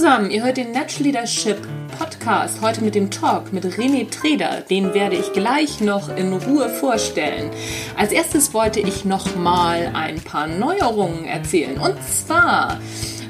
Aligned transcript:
zusammen, 0.00 0.30
ihr 0.30 0.42
hört 0.42 0.56
den 0.56 0.72
Natural 0.72 1.02
Leadership 1.02 1.58
Podcast 1.98 2.62
heute 2.62 2.82
mit 2.82 2.94
dem 2.94 3.10
Talk 3.10 3.52
mit 3.52 3.66
René 3.66 4.10
Treder. 4.10 4.62
Den 4.62 4.94
werde 4.94 5.14
ich 5.16 5.34
gleich 5.34 5.82
noch 5.82 6.08
in 6.16 6.32
Ruhe 6.32 6.70
vorstellen. 6.70 7.50
Als 7.98 8.10
erstes 8.10 8.54
wollte 8.54 8.80
ich 8.80 9.04
noch 9.04 9.36
mal 9.36 9.90
ein 9.92 10.18
paar 10.22 10.46
Neuerungen 10.46 11.26
erzählen. 11.26 11.76
Und 11.76 12.02
zwar 12.02 12.78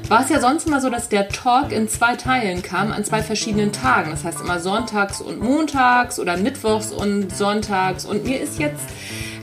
war 0.07 0.23
es 0.23 0.29
ja 0.29 0.39
sonst 0.39 0.65
immer 0.65 0.79
so, 0.79 0.89
dass 0.89 1.09
der 1.09 1.27
Talk 1.27 1.73
in 1.73 1.89
zwei 1.89 2.15
Teilen 2.15 2.61
kam, 2.61 2.93
an 2.93 3.03
zwei 3.03 3.21
verschiedenen 3.21 3.73
Tagen. 3.73 4.11
Das 4.11 4.23
heißt 4.23 4.39
immer 4.39 4.61
sonntags 4.61 5.19
und 5.19 5.41
montags 5.41 6.21
oder 6.21 6.37
mittwochs 6.37 6.93
und 6.93 7.35
sonntags. 7.35 8.05
Und 8.05 8.23
mir 8.23 8.39
ist 8.39 8.59
jetzt 8.59 8.85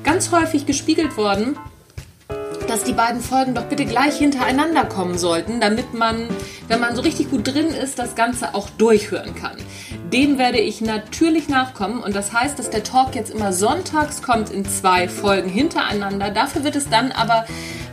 ganz 0.02 0.32
häufig 0.32 0.64
gespiegelt 0.64 1.18
worden, 1.18 1.58
dass 2.68 2.84
die 2.84 2.92
beiden 2.92 3.20
Folgen 3.20 3.54
doch 3.54 3.64
bitte 3.64 3.86
gleich 3.86 4.18
hintereinander 4.18 4.84
kommen 4.84 5.16
sollten, 5.16 5.60
damit 5.60 5.94
man, 5.94 6.28
wenn 6.68 6.80
man 6.80 6.94
so 6.94 7.02
richtig 7.02 7.30
gut 7.30 7.46
drin 7.46 7.68
ist, 7.68 7.98
das 7.98 8.14
Ganze 8.14 8.54
auch 8.54 8.68
durchhören 8.70 9.34
kann. 9.34 9.56
Dem 10.12 10.38
werde 10.38 10.58
ich 10.58 10.80
natürlich 10.80 11.48
nachkommen 11.48 12.02
und 12.02 12.14
das 12.14 12.32
heißt, 12.32 12.58
dass 12.58 12.70
der 12.70 12.84
Talk 12.84 13.14
jetzt 13.14 13.30
immer 13.30 13.52
sonntags 13.52 14.22
kommt 14.22 14.50
in 14.50 14.64
zwei 14.66 15.08
Folgen 15.08 15.48
hintereinander. 15.48 16.30
Dafür 16.30 16.62
wird 16.62 16.76
es 16.76 16.88
dann 16.88 17.10
aber 17.10 17.46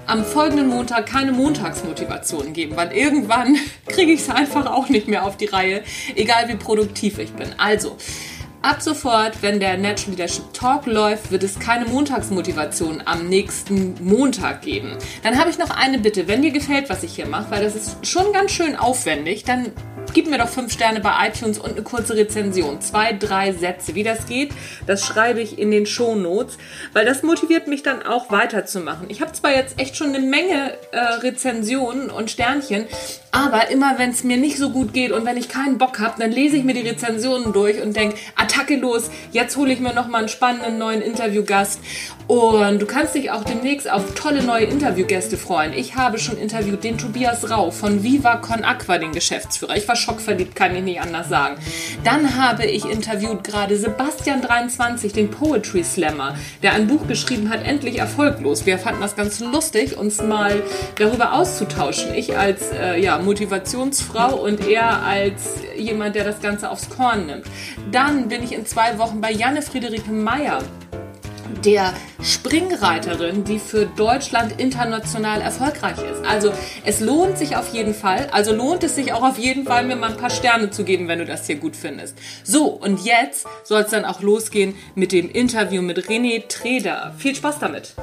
am 0.07 0.23
folgenden 0.23 0.67
Montag 0.67 1.07
keine 1.07 1.31
Montagsmotivation 1.31 2.53
geben, 2.53 2.75
weil 2.75 2.91
irgendwann 2.91 3.57
kriege 3.87 4.11
ich 4.11 4.21
es 4.21 4.29
einfach 4.29 4.65
auch 4.67 4.89
nicht 4.89 5.07
mehr 5.07 5.25
auf 5.25 5.37
die 5.37 5.45
Reihe, 5.45 5.83
egal 6.15 6.47
wie 6.47 6.55
produktiv 6.55 7.17
ich 7.17 7.31
bin. 7.33 7.47
Also, 7.57 7.97
Ab 8.65 8.81
sofort, 8.81 9.43
wenn 9.43 9.59
der 9.59 9.77
Natural 9.77 10.15
Leadership 10.15 10.51
Talk 10.51 10.87
läuft, 10.87 11.29
wird 11.29 11.43
es 11.43 11.59
keine 11.59 11.85
Montagsmotivation 11.85 13.03
am 13.05 13.29
nächsten 13.29 13.93
Montag 14.03 14.63
geben. 14.63 14.97
Dann 15.21 15.37
habe 15.37 15.51
ich 15.51 15.59
noch 15.59 15.69
eine 15.69 15.99
Bitte. 15.99 16.27
Wenn 16.27 16.41
dir 16.41 16.49
gefällt, 16.49 16.89
was 16.89 17.03
ich 17.03 17.13
hier 17.13 17.27
mache, 17.27 17.51
weil 17.51 17.63
das 17.63 17.75
ist 17.75 18.07
schon 18.07 18.33
ganz 18.33 18.51
schön 18.51 18.75
aufwendig, 18.75 19.43
dann 19.43 19.71
gib 20.15 20.27
mir 20.27 20.39
doch 20.39 20.47
fünf 20.47 20.71
Sterne 20.71 20.99
bei 20.99 21.27
iTunes 21.27 21.59
und 21.59 21.73
eine 21.73 21.83
kurze 21.83 22.15
Rezension. 22.15 22.81
Zwei, 22.81 23.13
drei 23.13 23.51
Sätze. 23.51 23.93
Wie 23.93 24.01
das 24.01 24.25
geht, 24.25 24.51
das 24.87 25.05
schreibe 25.05 25.41
ich 25.41 25.59
in 25.59 25.69
den 25.69 25.85
Show 25.85 26.15
Notes, 26.15 26.57
weil 26.93 27.05
das 27.05 27.21
motiviert 27.21 27.67
mich 27.67 27.83
dann 27.83 28.01
auch 28.01 28.31
weiterzumachen. 28.31 29.11
Ich 29.11 29.21
habe 29.21 29.31
zwar 29.33 29.51
jetzt 29.51 29.79
echt 29.79 29.95
schon 29.95 30.15
eine 30.15 30.25
Menge 30.25 30.73
äh, 30.91 30.97
Rezensionen 30.97 32.09
und 32.09 32.31
Sternchen, 32.31 32.87
aber 33.35 33.69
immer 33.69 33.99
wenn 33.99 34.11
es 34.11 34.23
mir 34.23 34.37
nicht 34.37 34.57
so 34.57 34.69
gut 34.69 34.93
geht 34.93 35.11
und 35.11 35.25
wenn 35.25 35.35
ich 35.35 35.49
keinen 35.49 35.77
Bock 35.77 35.99
habe, 35.99 36.15
dann 36.17 36.31
lese 36.31 36.55
ich 36.55 36.63
mir 36.63 36.73
die 36.73 36.87
Rezensionen 36.87 37.51
durch 37.51 37.81
und 37.81 37.93
denke, 37.93 38.15
Attacke 38.35 38.77
los, 38.77 39.11
jetzt 39.33 39.57
hole 39.57 39.73
ich 39.73 39.81
mir 39.81 39.93
noch 39.93 40.07
mal 40.07 40.19
einen 40.19 40.29
spannenden 40.29 40.77
neuen 40.77 41.01
Interviewgast. 41.01 41.81
Und 42.27 42.79
du 42.81 42.85
kannst 42.85 43.13
dich 43.13 43.29
auch 43.31 43.43
demnächst 43.43 43.91
auf 43.91 44.15
tolle 44.15 44.41
neue 44.41 44.65
Interviewgäste 44.65 45.37
freuen. 45.37 45.73
Ich 45.73 45.95
habe 45.95 46.17
schon 46.17 46.37
interviewt 46.37 46.83
den 46.83 46.97
Tobias 46.97 47.51
Rau 47.51 47.71
von 47.71 48.03
Viva 48.03 48.37
Con 48.37 48.63
Aqua, 48.63 48.97
den 48.97 49.11
Geschäftsführer. 49.11 49.75
Ich 49.75 49.87
war 49.87 49.95
schockverliebt, 49.97 50.55
kann 50.55 50.75
ich 50.75 50.81
nicht 50.81 51.01
anders 51.01 51.27
sagen. 51.27 51.57
Dann 52.03 52.41
habe 52.41 52.65
ich 52.65 52.85
interviewt 52.85 53.43
gerade 53.43 53.75
Sebastian 53.75 54.41
23, 54.41 55.11
den 55.11 55.29
Poetry 55.29 55.83
Slammer, 55.83 56.35
der 56.63 56.73
ein 56.73 56.87
Buch 56.87 57.05
geschrieben 57.07 57.49
hat, 57.49 57.63
endlich 57.63 57.99
erfolglos. 57.99 58.65
Wir 58.65 58.79
fanden 58.79 59.01
das 59.01 59.15
ganz 59.15 59.41
lustig, 59.41 59.97
uns 59.97 60.21
mal 60.21 60.63
darüber 60.97 61.33
auszutauschen. 61.33 62.15
Ich 62.15 62.37
als 62.37 62.71
äh, 62.71 62.99
ja, 62.99 63.19
Motivationsfrau 63.25 64.35
und 64.35 64.65
er 64.67 65.03
als 65.03 65.55
jemand, 65.77 66.15
der 66.15 66.23
das 66.23 66.41
Ganze 66.41 66.69
aufs 66.69 66.89
Korn 66.89 67.25
nimmt. 67.25 67.45
Dann 67.91 68.29
bin 68.29 68.43
ich 68.43 68.53
in 68.53 68.65
zwei 68.65 68.97
Wochen 68.97 69.19
bei 69.19 69.31
Janne 69.31 69.61
Friederike 69.61 70.11
Meyer 70.11 70.61
der 71.63 71.93
Springreiterin, 72.21 73.43
die 73.43 73.59
für 73.59 73.85
Deutschland 73.85 74.59
international 74.59 75.41
erfolgreich 75.41 75.97
ist. 75.97 76.23
Also 76.25 76.51
es 76.85 76.99
lohnt 76.99 77.37
sich 77.37 77.55
auf 77.55 77.73
jeden 77.73 77.93
Fall. 77.93 78.27
Also 78.31 78.53
lohnt 78.53 78.83
es 78.83 78.95
sich 78.95 79.13
auch 79.13 79.23
auf 79.23 79.37
jeden 79.37 79.65
Fall, 79.65 79.83
mir 79.83 79.95
mal 79.95 80.11
ein 80.11 80.17
paar 80.17 80.29
Sterne 80.29 80.69
zu 80.69 80.83
geben, 80.83 81.07
wenn 81.07 81.19
du 81.19 81.25
das 81.25 81.47
hier 81.47 81.55
gut 81.55 81.75
findest. 81.75 82.17
So, 82.43 82.67
und 82.67 83.03
jetzt 83.03 83.47
soll 83.63 83.81
es 83.81 83.91
dann 83.91 84.05
auch 84.05 84.21
losgehen 84.21 84.75
mit 84.93 85.11
dem 85.11 85.29
Interview 85.29 85.81
mit 85.81 86.07
René 86.07 86.47
Treder. 86.47 87.13
Viel 87.17 87.35
Spaß 87.35 87.59
damit! 87.59 87.95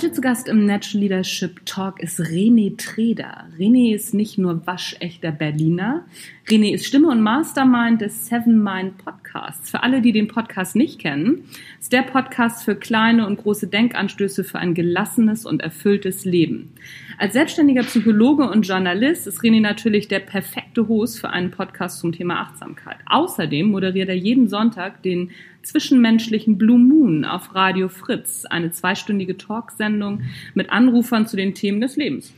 Heute 0.00 0.12
zu 0.12 0.22
Gast 0.22 0.48
im 0.48 0.64
Natural 0.64 1.02
Leadership 1.02 1.66
Talk 1.66 2.00
ist 2.00 2.18
René 2.20 2.74
Treder. 2.78 3.50
René 3.58 3.94
ist 3.94 4.14
nicht 4.14 4.38
nur 4.38 4.66
waschechter 4.66 5.30
Berliner. 5.30 6.06
René 6.50 6.74
ist 6.74 6.84
Stimme 6.84 7.06
und 7.06 7.20
Mastermind 7.20 8.00
des 8.00 8.26
Seven 8.26 8.60
Mind 8.60 8.98
Podcasts. 8.98 9.70
Für 9.70 9.84
alle, 9.84 10.00
die 10.00 10.10
den 10.10 10.26
Podcast 10.26 10.74
nicht 10.74 10.98
kennen, 10.98 11.44
ist 11.78 11.92
der 11.92 12.02
Podcast 12.02 12.64
für 12.64 12.74
kleine 12.74 13.24
und 13.28 13.36
große 13.36 13.68
Denkanstöße 13.68 14.42
für 14.42 14.58
ein 14.58 14.74
gelassenes 14.74 15.46
und 15.46 15.62
erfülltes 15.62 16.24
Leben. 16.24 16.72
Als 17.18 17.34
selbstständiger 17.34 17.82
Psychologe 17.82 18.50
und 18.50 18.66
Journalist 18.66 19.28
ist 19.28 19.42
René 19.42 19.60
natürlich 19.60 20.08
der 20.08 20.18
perfekte 20.18 20.88
Host 20.88 21.20
für 21.20 21.30
einen 21.30 21.52
Podcast 21.52 22.00
zum 22.00 22.10
Thema 22.10 22.40
Achtsamkeit. 22.40 22.96
Außerdem 23.06 23.68
moderiert 23.70 24.08
er 24.08 24.16
jeden 24.16 24.48
Sonntag 24.48 25.04
den 25.04 25.30
zwischenmenschlichen 25.62 26.58
Blue 26.58 26.80
Moon 26.80 27.24
auf 27.24 27.54
Radio 27.54 27.88
Fritz, 27.88 28.44
eine 28.44 28.72
zweistündige 28.72 29.36
Talksendung 29.36 30.22
mit 30.54 30.70
Anrufern 30.70 31.28
zu 31.28 31.36
den 31.36 31.54
Themen 31.54 31.80
des 31.80 31.94
Lebens. 31.94 32.34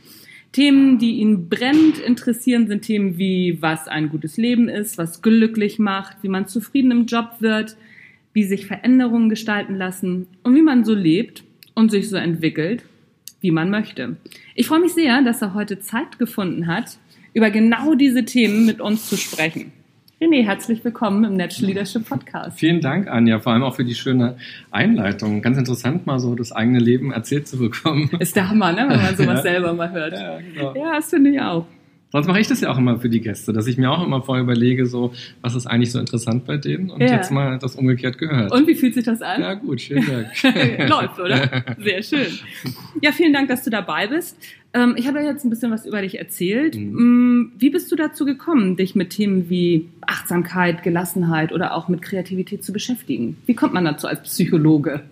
Themen, 0.52 0.98
die 0.98 1.16
ihn 1.20 1.48
brennend 1.48 1.98
interessieren, 1.98 2.66
sind 2.66 2.82
Themen 2.82 3.16
wie, 3.16 3.60
was 3.62 3.88
ein 3.88 4.10
gutes 4.10 4.36
Leben 4.36 4.68
ist, 4.68 4.98
was 4.98 5.22
glücklich 5.22 5.78
macht, 5.78 6.18
wie 6.22 6.28
man 6.28 6.46
zufrieden 6.46 6.90
im 6.90 7.06
Job 7.06 7.36
wird, 7.40 7.76
wie 8.34 8.44
sich 8.44 8.66
Veränderungen 8.66 9.30
gestalten 9.30 9.74
lassen 9.74 10.26
und 10.42 10.54
wie 10.54 10.62
man 10.62 10.84
so 10.84 10.94
lebt 10.94 11.42
und 11.74 11.90
sich 11.90 12.10
so 12.10 12.16
entwickelt, 12.16 12.84
wie 13.40 13.50
man 13.50 13.70
möchte. 13.70 14.16
Ich 14.54 14.66
freue 14.66 14.80
mich 14.80 14.92
sehr, 14.92 15.22
dass 15.22 15.40
er 15.40 15.54
heute 15.54 15.80
Zeit 15.80 16.18
gefunden 16.18 16.66
hat, 16.66 16.98
über 17.32 17.50
genau 17.50 17.94
diese 17.94 18.24
Themen 18.24 18.66
mit 18.66 18.80
uns 18.80 19.08
zu 19.08 19.16
sprechen. 19.16 19.72
René, 20.22 20.44
herzlich 20.44 20.84
willkommen 20.84 21.24
im 21.24 21.36
Natural 21.36 21.66
Leadership 21.66 22.08
Podcast. 22.08 22.56
Vielen 22.56 22.80
Dank, 22.80 23.08
Anja, 23.08 23.40
vor 23.40 23.54
allem 23.54 23.64
auch 23.64 23.74
für 23.74 23.84
die 23.84 23.96
schöne 23.96 24.36
Einleitung. 24.70 25.42
Ganz 25.42 25.58
interessant, 25.58 26.06
mal 26.06 26.20
so 26.20 26.36
das 26.36 26.52
eigene 26.52 26.78
Leben 26.78 27.10
erzählt 27.10 27.48
zu 27.48 27.58
bekommen. 27.58 28.08
Ist 28.20 28.36
der 28.36 28.48
Hammer, 28.48 28.70
ne? 28.70 28.86
wenn 28.88 29.02
man 29.02 29.16
sowas 29.16 29.26
ja. 29.38 29.42
selber 29.42 29.72
mal 29.72 29.90
hört. 29.90 30.12
Ja, 30.12 30.38
genau. 30.38 30.74
ja 30.76 30.92
das 30.92 31.10
finde 31.10 31.30
ich 31.30 31.40
auch. 31.40 31.66
Sonst 32.12 32.26
mache 32.26 32.40
ich 32.40 32.46
das 32.46 32.60
ja 32.60 32.70
auch 32.70 32.76
immer 32.76 32.98
für 32.98 33.08
die 33.08 33.22
Gäste, 33.22 33.54
dass 33.54 33.66
ich 33.66 33.78
mir 33.78 33.90
auch 33.90 34.04
immer 34.04 34.22
vorher 34.22 34.44
überlege, 34.44 34.84
so, 34.86 35.14
was 35.40 35.54
ist 35.54 35.66
eigentlich 35.66 35.90
so 35.90 35.98
interessant 35.98 36.44
bei 36.44 36.58
denen 36.58 36.90
und 36.90 37.00
ja. 37.00 37.16
jetzt 37.16 37.30
mal 37.30 37.58
das 37.58 37.74
umgekehrt 37.74 38.18
gehört. 38.18 38.52
Und 38.52 38.66
wie 38.66 38.74
fühlt 38.74 38.92
sich 38.94 39.04
das 39.04 39.22
an? 39.22 39.40
Ja, 39.40 39.54
gut, 39.54 39.80
vielen 39.80 40.06
Dank. 40.06 40.28
Läuft, 40.90 41.18
oder? 41.18 41.64
Sehr 41.78 42.02
schön. 42.02 42.26
Ja, 43.00 43.12
vielen 43.12 43.32
Dank, 43.32 43.48
dass 43.48 43.64
du 43.64 43.70
dabei 43.70 44.08
bist. 44.08 44.36
Ähm, 44.74 44.94
ich 44.96 45.06
habe 45.06 45.20
ja 45.20 45.26
jetzt 45.30 45.44
ein 45.44 45.50
bisschen 45.50 45.70
was 45.70 45.86
über 45.86 46.02
dich 46.02 46.18
erzählt. 46.18 46.76
Mhm. 46.76 47.40
Mm, 47.40 47.52
wie 47.58 47.70
bist 47.70 47.90
du 47.90 47.96
dazu 47.96 48.26
gekommen, 48.26 48.76
dich 48.76 48.94
mit 48.94 49.10
Themen 49.10 49.48
wie 49.48 49.88
Achtsamkeit, 50.02 50.82
Gelassenheit 50.82 51.52
oder 51.52 51.74
auch 51.74 51.88
mit 51.88 52.02
Kreativität 52.02 52.62
zu 52.62 52.72
beschäftigen? 52.72 53.38
Wie 53.46 53.54
kommt 53.54 53.72
man 53.72 53.84
dazu 53.84 54.06
als 54.06 54.22
Psychologe? 54.22 55.02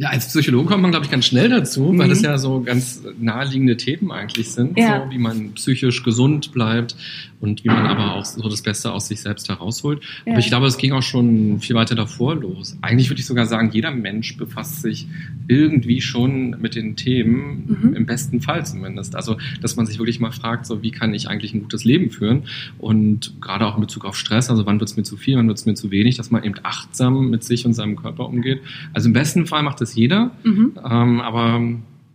Ja, 0.00 0.08
als 0.08 0.28
Psychologe 0.28 0.66
kommt 0.66 0.80
man, 0.80 0.92
glaube 0.92 1.04
ich, 1.04 1.10
ganz 1.10 1.26
schnell 1.26 1.50
dazu, 1.50 1.92
mhm. 1.92 1.98
weil 1.98 2.08
das 2.08 2.22
ja 2.22 2.38
so 2.38 2.62
ganz 2.62 3.02
naheliegende 3.20 3.76
Themen 3.76 4.10
eigentlich 4.10 4.50
sind, 4.50 4.78
ja. 4.78 5.04
so 5.04 5.10
wie 5.10 5.18
man 5.18 5.52
psychisch 5.52 6.02
gesund 6.02 6.52
bleibt 6.52 6.96
und 7.42 7.64
wie 7.64 7.68
man 7.68 7.86
aber 7.86 8.14
auch 8.14 8.24
so 8.24 8.48
das 8.48 8.62
Beste 8.62 8.92
aus 8.92 9.08
sich 9.08 9.20
selbst 9.20 9.50
herausholt. 9.50 10.02
Ja. 10.24 10.32
Aber 10.32 10.40
ich 10.40 10.46
glaube, 10.46 10.66
es 10.66 10.78
ging 10.78 10.92
auch 10.92 11.02
schon 11.02 11.60
viel 11.60 11.76
weiter 11.76 11.94
davor 11.94 12.34
los. 12.34 12.78
Eigentlich 12.80 13.10
würde 13.10 13.20
ich 13.20 13.26
sogar 13.26 13.44
sagen, 13.44 13.70
jeder 13.72 13.90
Mensch 13.90 14.38
befasst 14.38 14.80
sich 14.80 15.06
irgendwie 15.48 16.00
schon 16.00 16.56
mit 16.60 16.76
den 16.76 16.96
Themen, 16.96 17.78
mhm. 17.82 17.94
im 17.94 18.06
besten 18.06 18.40
Fall 18.40 18.64
zumindest. 18.64 19.16
Also, 19.16 19.36
dass 19.60 19.76
man 19.76 19.84
sich 19.84 19.98
wirklich 19.98 20.18
mal 20.18 20.32
fragt, 20.32 20.64
so 20.64 20.82
wie 20.82 20.92
kann 20.92 21.12
ich 21.12 21.28
eigentlich 21.28 21.52
ein 21.52 21.60
gutes 21.60 21.84
Leben 21.84 22.10
führen? 22.10 22.44
Und 22.78 23.34
gerade 23.42 23.66
auch 23.66 23.74
in 23.74 23.82
Bezug 23.82 24.06
auf 24.06 24.16
Stress, 24.16 24.48
also 24.48 24.64
wann 24.64 24.80
wird 24.80 24.88
es 24.88 24.96
mir 24.96 25.02
zu 25.02 25.18
viel, 25.18 25.36
wann 25.36 25.48
wird 25.48 25.58
es 25.58 25.66
mir 25.66 25.74
zu 25.74 25.90
wenig, 25.90 26.16
dass 26.16 26.30
man 26.30 26.42
eben 26.42 26.54
achtsam 26.62 27.28
mit 27.28 27.44
sich 27.44 27.66
und 27.66 27.74
seinem 27.74 27.96
Körper 27.96 28.26
umgeht. 28.26 28.60
Also 28.94 29.08
im 29.08 29.12
besten 29.12 29.46
Fall 29.46 29.62
macht 29.62 29.80
es 29.80 29.89
es 29.90 29.96
jeder, 29.96 30.30
mhm. 30.44 30.72
ähm, 30.84 31.20
aber 31.20 31.60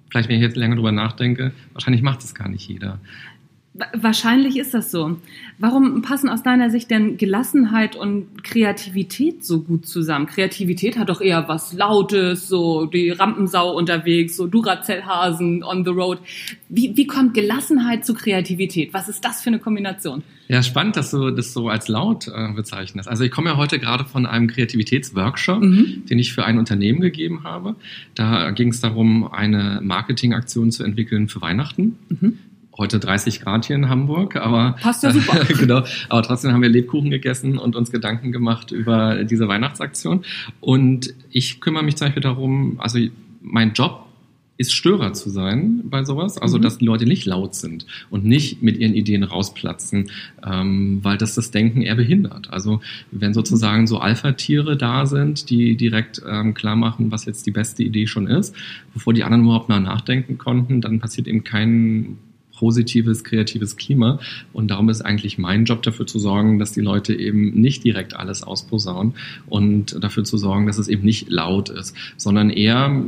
vielleicht, 0.10 0.30
wenn 0.30 0.38
ich 0.38 0.42
jetzt 0.42 0.58
länger 0.58 0.76
drüber 0.76 0.92
nachdenke, 0.92 1.52
wahrscheinlich 1.74 2.02
macht 2.02 2.24
es 2.24 2.34
gar 2.34 2.48
nicht 2.48 2.68
jeder. 2.68 3.00
Wahrscheinlich 3.94 4.58
ist 4.58 4.74
das 4.74 4.90
so. 4.90 5.18
Warum 5.60 6.02
passen 6.02 6.30
aus 6.30 6.44
deiner 6.44 6.70
Sicht 6.70 6.90
denn 6.92 7.18
Gelassenheit 7.18 7.98
und 7.98 8.44
Kreativität 8.44 9.44
so 9.44 9.62
gut 9.62 9.86
zusammen? 9.86 10.28
Kreativität 10.28 10.98
hat 10.98 11.10
doch 11.10 11.20
eher 11.20 11.50
was 11.50 11.74
Lautes, 11.74 12.48
so 12.48 12.86
die 12.86 13.10
Rampensau 13.10 13.76
unterwegs, 13.76 14.38
so 14.38 14.48
Duracell-Hasen 14.48 15.62
on 15.64 15.84
the 15.84 15.92
road. 15.92 16.20
Wie, 16.70 16.96
wie 16.96 17.06
kommt 17.06 17.34
Gelassenheit 17.34 18.06
zu 18.06 18.14
Kreativität? 18.14 18.94
Was 18.94 19.10
ist 19.10 19.26
das 19.26 19.42
für 19.42 19.50
eine 19.50 19.60
Kombination? 19.60 20.24
Ja, 20.48 20.62
spannend, 20.64 20.96
dass 20.96 21.12
du 21.12 21.32
das 21.32 21.54
so 21.54 21.70
als 21.70 21.88
laut 21.88 22.28
äh, 22.28 22.54
bezeichnest. 22.54 23.10
Also 23.10 23.24
ich 23.24 23.32
komme 23.32 23.50
ja 23.50 23.58
heute 23.58 23.80
gerade 23.80 24.06
von 24.06 24.26
einem 24.26 24.48
Kreativitätsworkshop, 24.48 25.62
mhm. 25.62 26.04
den 26.10 26.20
ich 26.20 26.34
für 26.34 26.46
ein 26.46 26.60
Unternehmen 26.60 27.02
gegeben 27.02 27.44
habe. 27.44 27.76
Da 28.14 28.52
ging 28.52 28.70
es 28.70 28.80
darum, 28.80 29.28
eine 29.28 29.82
Marketingaktion 29.84 30.72
zu 30.72 30.84
entwickeln 30.84 31.28
für 31.28 31.42
Weihnachten. 31.42 31.98
Mhm. 32.10 32.40
Heute 32.78 33.00
30 33.00 33.42
Grad 33.42 33.66
hier 33.66 33.76
in 33.76 33.90
Hamburg, 33.90 34.36
aber 34.36 34.76
passt 34.82 35.04
ja 35.04 35.12
super. 35.12 35.46
genau, 35.60 35.84
aber 36.10 36.22
trotzdem 36.24 36.52
haben 36.52 36.62
wir 36.62 36.70
Lebkuchen 36.70 37.10
gegessen 37.10 37.58
und 37.58 37.76
uns 37.76 37.92
Gedanken 37.92 38.32
gemacht 38.32 38.72
über 38.72 39.24
diese 39.24 39.48
Weihnachtsaktion. 39.48 40.24
Und 40.60 41.14
ich 41.30 41.62
kümmere 41.62 41.84
mich 41.84 41.96
zum 41.96 42.08
Beispiel 42.08 42.24
darum, 42.24 42.76
also 42.80 43.00
mein 43.42 43.74
Job 43.74 44.06
ist 44.58 44.74
Störer 44.74 45.14
zu 45.14 45.30
sein 45.30 45.82
bei 45.84 46.04
sowas, 46.06 46.38
also 46.38 46.58
mhm. 46.58 46.62
dass 46.62 46.78
die 46.78 46.86
Leute 46.86 47.06
nicht 47.06 47.26
laut 47.26 47.56
sind 47.56 47.86
und 48.10 48.24
nicht 48.24 48.64
mit 48.64 48.78
ihren 48.78 48.94
Ideen 48.94 49.24
rausplatzen, 49.24 50.12
ähm, 50.46 51.00
weil 51.04 51.18
das 51.18 51.36
das 51.36 51.52
Denken 51.52 51.82
eher 51.82 51.96
behindert. 51.96 52.52
Also 52.52 52.80
wenn 53.12 53.34
sozusagen 53.34 53.86
so 53.86 53.98
Alpha-Tiere 53.98 54.78
da 54.78 55.06
sind, 55.06 55.50
die 55.50 55.76
direkt 55.76 56.22
ähm, 56.28 56.54
klar 56.54 56.78
machen, 56.78 57.12
was 57.12 57.26
jetzt 57.26 57.46
die 57.46 57.52
beste 57.52 57.84
Idee 57.84 58.08
schon 58.08 58.28
ist, 58.28 58.56
bevor 58.94 59.14
die 59.14 59.24
anderen 59.24 59.44
überhaupt 59.44 59.68
mal 59.68 59.82
nachdenken 59.82 60.38
konnten, 60.38 60.80
dann 60.80 61.00
passiert 61.00 61.28
eben 61.28 61.44
kein 61.44 62.18
positives, 62.56 63.24
kreatives 63.24 63.78
Klima. 63.78 64.20
Und 64.54 64.70
darum 64.70 64.90
ist 64.90 65.02
eigentlich 65.02 65.38
mein 65.38 65.66
Job 65.66 65.82
dafür 65.84 66.08
zu 66.08 66.20
sorgen, 66.20 66.60
dass 66.60 66.72
die 66.72 66.82
Leute 66.82 67.14
eben 67.14 67.52
nicht 67.60 67.84
direkt 67.84 68.16
alles 68.16 68.44
ausposaunen 68.44 69.14
und 69.48 70.04
dafür 70.04 70.24
zu 70.24 70.38
sorgen, 70.38 70.68
dass 70.68 70.78
es 70.78 70.88
eben 70.88 71.04
nicht 71.04 71.30
laut 71.30 71.70
ist, 71.70 71.96
sondern 72.18 72.50
eher 72.50 73.04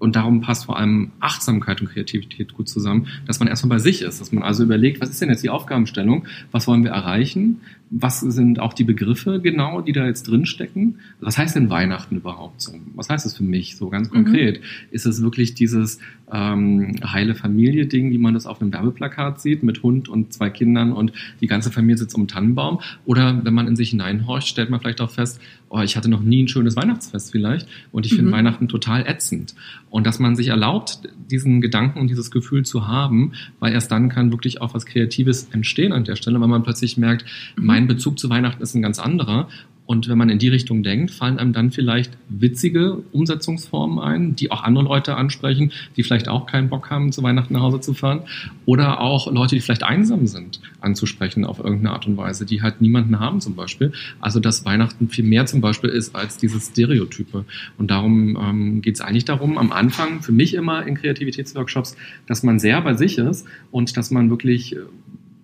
und 0.00 0.16
darum 0.16 0.40
passt 0.40 0.64
vor 0.64 0.78
allem 0.78 1.12
Achtsamkeit 1.20 1.80
und 1.80 1.88
Kreativität 1.88 2.54
gut 2.54 2.68
zusammen, 2.68 3.06
dass 3.26 3.38
man 3.38 3.48
erstmal 3.48 3.76
bei 3.76 3.78
sich 3.78 4.02
ist, 4.02 4.20
dass 4.20 4.32
man 4.32 4.42
also 4.42 4.64
überlegt, 4.64 5.00
was 5.00 5.10
ist 5.10 5.20
denn 5.20 5.28
jetzt 5.28 5.44
die 5.44 5.50
Aufgabenstellung, 5.50 6.26
was 6.50 6.66
wollen 6.66 6.82
wir 6.82 6.90
erreichen, 6.90 7.60
was 7.90 8.20
sind 8.20 8.60
auch 8.60 8.72
die 8.72 8.84
Begriffe 8.84 9.40
genau, 9.40 9.80
die 9.80 9.92
da 9.92 10.06
jetzt 10.06 10.22
drinstecken? 10.22 11.00
Was 11.20 11.36
heißt 11.36 11.56
denn 11.56 11.70
Weihnachten 11.70 12.16
überhaupt 12.16 12.62
so? 12.62 12.72
Was 12.94 13.10
heißt 13.10 13.26
es 13.26 13.36
für 13.36 13.42
mich 13.42 13.76
so 13.76 13.88
ganz 13.88 14.08
mhm. 14.08 14.14
konkret? 14.14 14.60
Mhm. 14.60 14.64
Ist 14.92 15.06
es 15.06 15.22
wirklich 15.22 15.54
dieses 15.54 15.98
ähm, 16.32 16.94
heile 17.04 17.34
Familie-Ding, 17.34 18.12
wie 18.12 18.18
man 18.18 18.34
das 18.34 18.46
auf 18.46 18.62
einem 18.62 18.72
Werbeplakat 18.72 19.40
sieht, 19.40 19.64
mit 19.64 19.82
Hund 19.82 20.08
und 20.08 20.32
zwei 20.32 20.50
Kindern 20.50 20.92
und 20.92 21.12
die 21.40 21.48
ganze 21.48 21.72
Familie 21.72 21.98
sitzt 21.98 22.14
um 22.14 22.22
den 22.22 22.28
Tannenbaum? 22.28 22.80
Oder 23.06 23.44
wenn 23.44 23.54
man 23.54 23.66
in 23.66 23.74
sich 23.74 23.90
hineinhorcht, 23.90 24.46
stellt 24.46 24.70
man 24.70 24.78
vielleicht 24.78 25.00
auch 25.00 25.10
fest, 25.10 25.40
oh, 25.70 25.80
ich 25.80 25.96
hatte 25.96 26.10
noch 26.10 26.20
nie 26.20 26.42
ein 26.42 26.48
schönes 26.48 26.76
Weihnachtsfest 26.76 27.30
vielleicht 27.30 27.66
und 27.92 28.04
ich 28.04 28.12
mhm. 28.12 28.16
finde 28.16 28.32
Weihnachten 28.32 28.68
total 28.68 29.06
ätzend. 29.06 29.54
Und 29.88 30.06
dass 30.06 30.18
man 30.18 30.36
sich 30.36 30.48
erlaubt, 30.48 31.00
diesen 31.30 31.60
Gedanken 31.60 32.00
und 32.00 32.08
dieses 32.08 32.30
Gefühl 32.30 32.64
zu 32.64 32.88
haben, 32.88 33.32
weil 33.60 33.72
erst 33.72 33.90
dann 33.90 34.08
kann 34.08 34.32
wirklich 34.32 34.60
auch 34.60 34.74
was 34.74 34.84
Kreatives 34.84 35.48
entstehen 35.52 35.92
an 35.92 36.04
der 36.04 36.16
Stelle, 36.16 36.40
weil 36.40 36.48
man 36.48 36.64
plötzlich 36.64 36.98
merkt, 36.98 37.24
mhm. 37.56 37.66
mein 37.66 37.86
Bezug 37.86 38.18
zu 38.18 38.28
Weihnachten 38.28 38.62
ist 38.62 38.74
ein 38.74 38.82
ganz 38.82 38.98
anderer 38.98 39.48
und 39.90 40.08
wenn 40.08 40.18
man 40.18 40.28
in 40.28 40.38
die 40.38 40.46
Richtung 40.46 40.84
denkt, 40.84 41.10
fallen 41.10 41.40
einem 41.40 41.52
dann 41.52 41.72
vielleicht 41.72 42.16
witzige 42.28 43.02
Umsetzungsformen 43.10 43.98
ein, 43.98 44.36
die 44.36 44.52
auch 44.52 44.62
andere 44.62 44.84
Leute 44.84 45.16
ansprechen, 45.16 45.72
die 45.96 46.04
vielleicht 46.04 46.28
auch 46.28 46.46
keinen 46.46 46.68
Bock 46.68 46.90
haben, 46.90 47.10
zu 47.10 47.24
Weihnachten 47.24 47.54
nach 47.54 47.62
Hause 47.62 47.80
zu 47.80 47.92
fahren. 47.92 48.20
Oder 48.66 49.00
auch 49.00 49.32
Leute, 49.32 49.56
die 49.56 49.60
vielleicht 49.60 49.82
einsam 49.82 50.28
sind, 50.28 50.60
anzusprechen 50.80 51.44
auf 51.44 51.58
irgendeine 51.58 51.90
Art 51.90 52.06
und 52.06 52.16
Weise, 52.16 52.46
die 52.46 52.62
halt 52.62 52.80
niemanden 52.80 53.18
haben 53.18 53.40
zum 53.40 53.56
Beispiel. 53.56 53.90
Also 54.20 54.38
dass 54.38 54.64
Weihnachten 54.64 55.08
viel 55.08 55.24
mehr 55.24 55.46
zum 55.46 55.60
Beispiel 55.60 55.90
ist 55.90 56.14
als 56.14 56.36
dieses 56.36 56.68
Stereotype. 56.68 57.44
Und 57.76 57.90
darum 57.90 58.38
ähm, 58.40 58.82
geht 58.82 58.94
es 58.94 59.00
eigentlich 59.00 59.24
darum, 59.24 59.58
am 59.58 59.72
Anfang 59.72 60.22
für 60.22 60.30
mich 60.30 60.54
immer 60.54 60.86
in 60.86 60.94
Kreativitätsworkshops, 60.94 61.96
dass 62.28 62.44
man 62.44 62.60
sehr 62.60 62.80
bei 62.80 62.94
sich 62.94 63.18
ist 63.18 63.44
und 63.72 63.96
dass 63.96 64.12
man 64.12 64.30
wirklich 64.30 64.76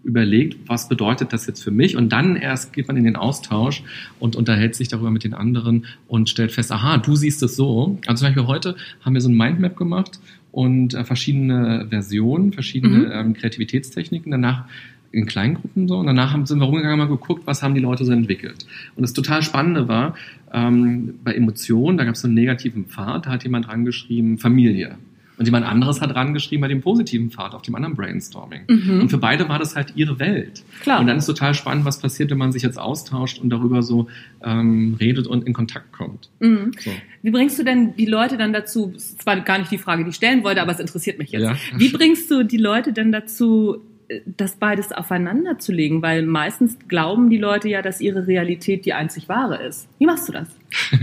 überlegt, 0.07 0.57
was 0.69 0.89
bedeutet 0.89 1.33
das 1.33 1.47
jetzt 1.47 1.63
für 1.63 1.71
mich 1.71 1.97
und 1.97 2.11
dann 2.11 2.37
erst 2.37 2.73
geht 2.73 2.89
man 2.89 2.97
in 2.97 3.05
den 3.05 3.17
Austausch 3.17 3.83
und 4.19 4.37
unterhält 4.37 4.75
sich 4.75 4.89
darüber 4.89 5.11
mit 5.11 5.25
den 5.25 5.35
anderen 5.35 5.87
und 6.09 6.29
stellt 6.29 6.53
fest, 6.53 6.73
aha, 6.73 6.99
du 6.99 7.17
siehst 7.17 7.43
es 7.43 7.57
so. 7.57 7.99
Also 8.07 8.21
zum 8.21 8.29
Beispiel 8.29 8.47
heute 8.47 8.77
haben 9.05 9.15
wir 9.15 9.21
so 9.21 9.29
ein 9.29 9.37
Mindmap 9.37 9.77
gemacht 9.77 10.21
und 10.53 10.95
äh, 10.95 11.05
verschiedene 11.05 11.87
Versionen, 11.91 12.53
verschiedene 12.53 12.99
mhm. 12.99 13.13
ähm, 13.13 13.35
Kreativitätstechniken. 13.35 14.31
Danach 14.31 14.65
in 15.13 15.27
Kleingruppen 15.27 15.89
so 15.89 15.99
und 15.99 16.07
danach 16.07 16.33
haben, 16.33 16.47
sind 16.47 16.59
wir 16.59 16.67
rumgegangen 16.67 17.01
und 17.01 17.09
mal 17.09 17.15
geguckt, 17.15 17.43
was 17.47 17.63
haben 17.63 17.75
die 17.75 17.81
Leute 17.81 18.05
so 18.05 18.13
entwickelt. 18.13 18.67
Und 18.97 19.03
das 19.03 19.13
total 19.13 19.43
Spannende 19.43 19.89
war, 19.89 20.15
ähm, 20.53 21.15
bei 21.25 21.35
Emotionen, 21.35 21.97
da 21.97 22.05
gab 22.05 22.15
es 22.15 22.21
so 22.21 22.29
einen 22.29 22.35
negativen 22.35 22.87
Pfad, 22.87 23.27
da 23.27 23.31
hat 23.31 23.45
jemand 23.45 23.67
dran 23.67 23.85
geschrieben, 23.85 24.39
Familie. 24.39 24.99
Und 25.39 25.45
jemand 25.45 25.67
anderes 25.67 26.01
hat 26.01 26.15
rangeschrieben 26.15 26.63
bei 26.63 26.69
dem 26.69 26.81
positiven 26.81 27.31
Pfad 27.31 27.55
auf 27.55 27.63
dem 27.63 27.75
anderen 27.75 27.95
Brainstorming. 27.95 28.63
Mhm. 28.69 29.01
Und 29.03 29.11
für 29.11 29.19
beide 29.19 29.49
war 29.49 29.59
das 29.59 29.77
halt 29.77 29.93
ihre 29.95 30.19
Welt. 30.19 30.63
Klar. 30.81 31.01
Und 31.01 31.07
dann 31.07 31.19
ist 31.19 31.27
total 31.27 31.53
spannend, 31.55 31.85
was 31.85 32.01
passiert, 32.01 32.31
wenn 32.31 32.39
man 32.39 32.53
sich 32.53 32.63
jetzt 32.63 32.79
austauscht 32.79 33.39
und 33.39 33.51
darüber 33.51 33.83
so 33.83 34.09
ähm, 34.43 34.97
redet 34.99 35.27
und 35.27 35.47
in 35.47 35.53
Kontakt 35.53 35.93
kommt. 35.93 36.31
Mhm. 36.41 36.73
So. 36.79 36.91
Wie 37.23 37.31
bringst 37.31 37.59
du 37.59 37.65
denn 37.65 37.95
die 37.97 38.07
Leute 38.07 38.39
dann 38.39 38.53
dazu, 38.53 38.93
das 38.95 39.27
war 39.27 39.39
gar 39.41 39.59
nicht 39.59 39.71
die 39.71 39.79
Frage, 39.79 40.05
die 40.05 40.11
ich 40.11 40.17
stellen 40.17 40.43
wollte, 40.43 40.63
aber 40.63 40.73
es 40.73 40.81
interessiert 40.81 41.19
mich 41.19 41.33
jetzt. 41.33 41.43
Ja. 41.43 41.57
Wie 41.77 41.91
bringst 41.91 42.31
du 42.31 42.43
die 42.43 42.57
Leute 42.57 42.95
denn 42.95 43.13
dazu, 43.13 43.83
das 44.25 44.57
beides 44.57 44.91
aufeinander 44.93 45.59
zu 45.59 45.73
legen? 45.73 46.01
Weil 46.01 46.25
meistens 46.25 46.79
glauben 46.89 47.29
die 47.29 47.39
Leute 47.39 47.69
ja, 47.69 47.83
dass 47.83 48.01
ihre 48.01 48.27
Realität 48.27 48.87
die 48.87 48.95
einzig 48.95 49.29
wahre 49.29 49.63
ist. 49.63 49.87
Wie 49.99 50.07
machst 50.07 50.29
du 50.29 50.33
das? 50.33 50.49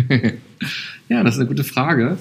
ja, 1.09 1.23
das 1.23 1.35
ist 1.35 1.41
eine 1.41 1.49
gute 1.49 1.63
Frage. 1.63 2.17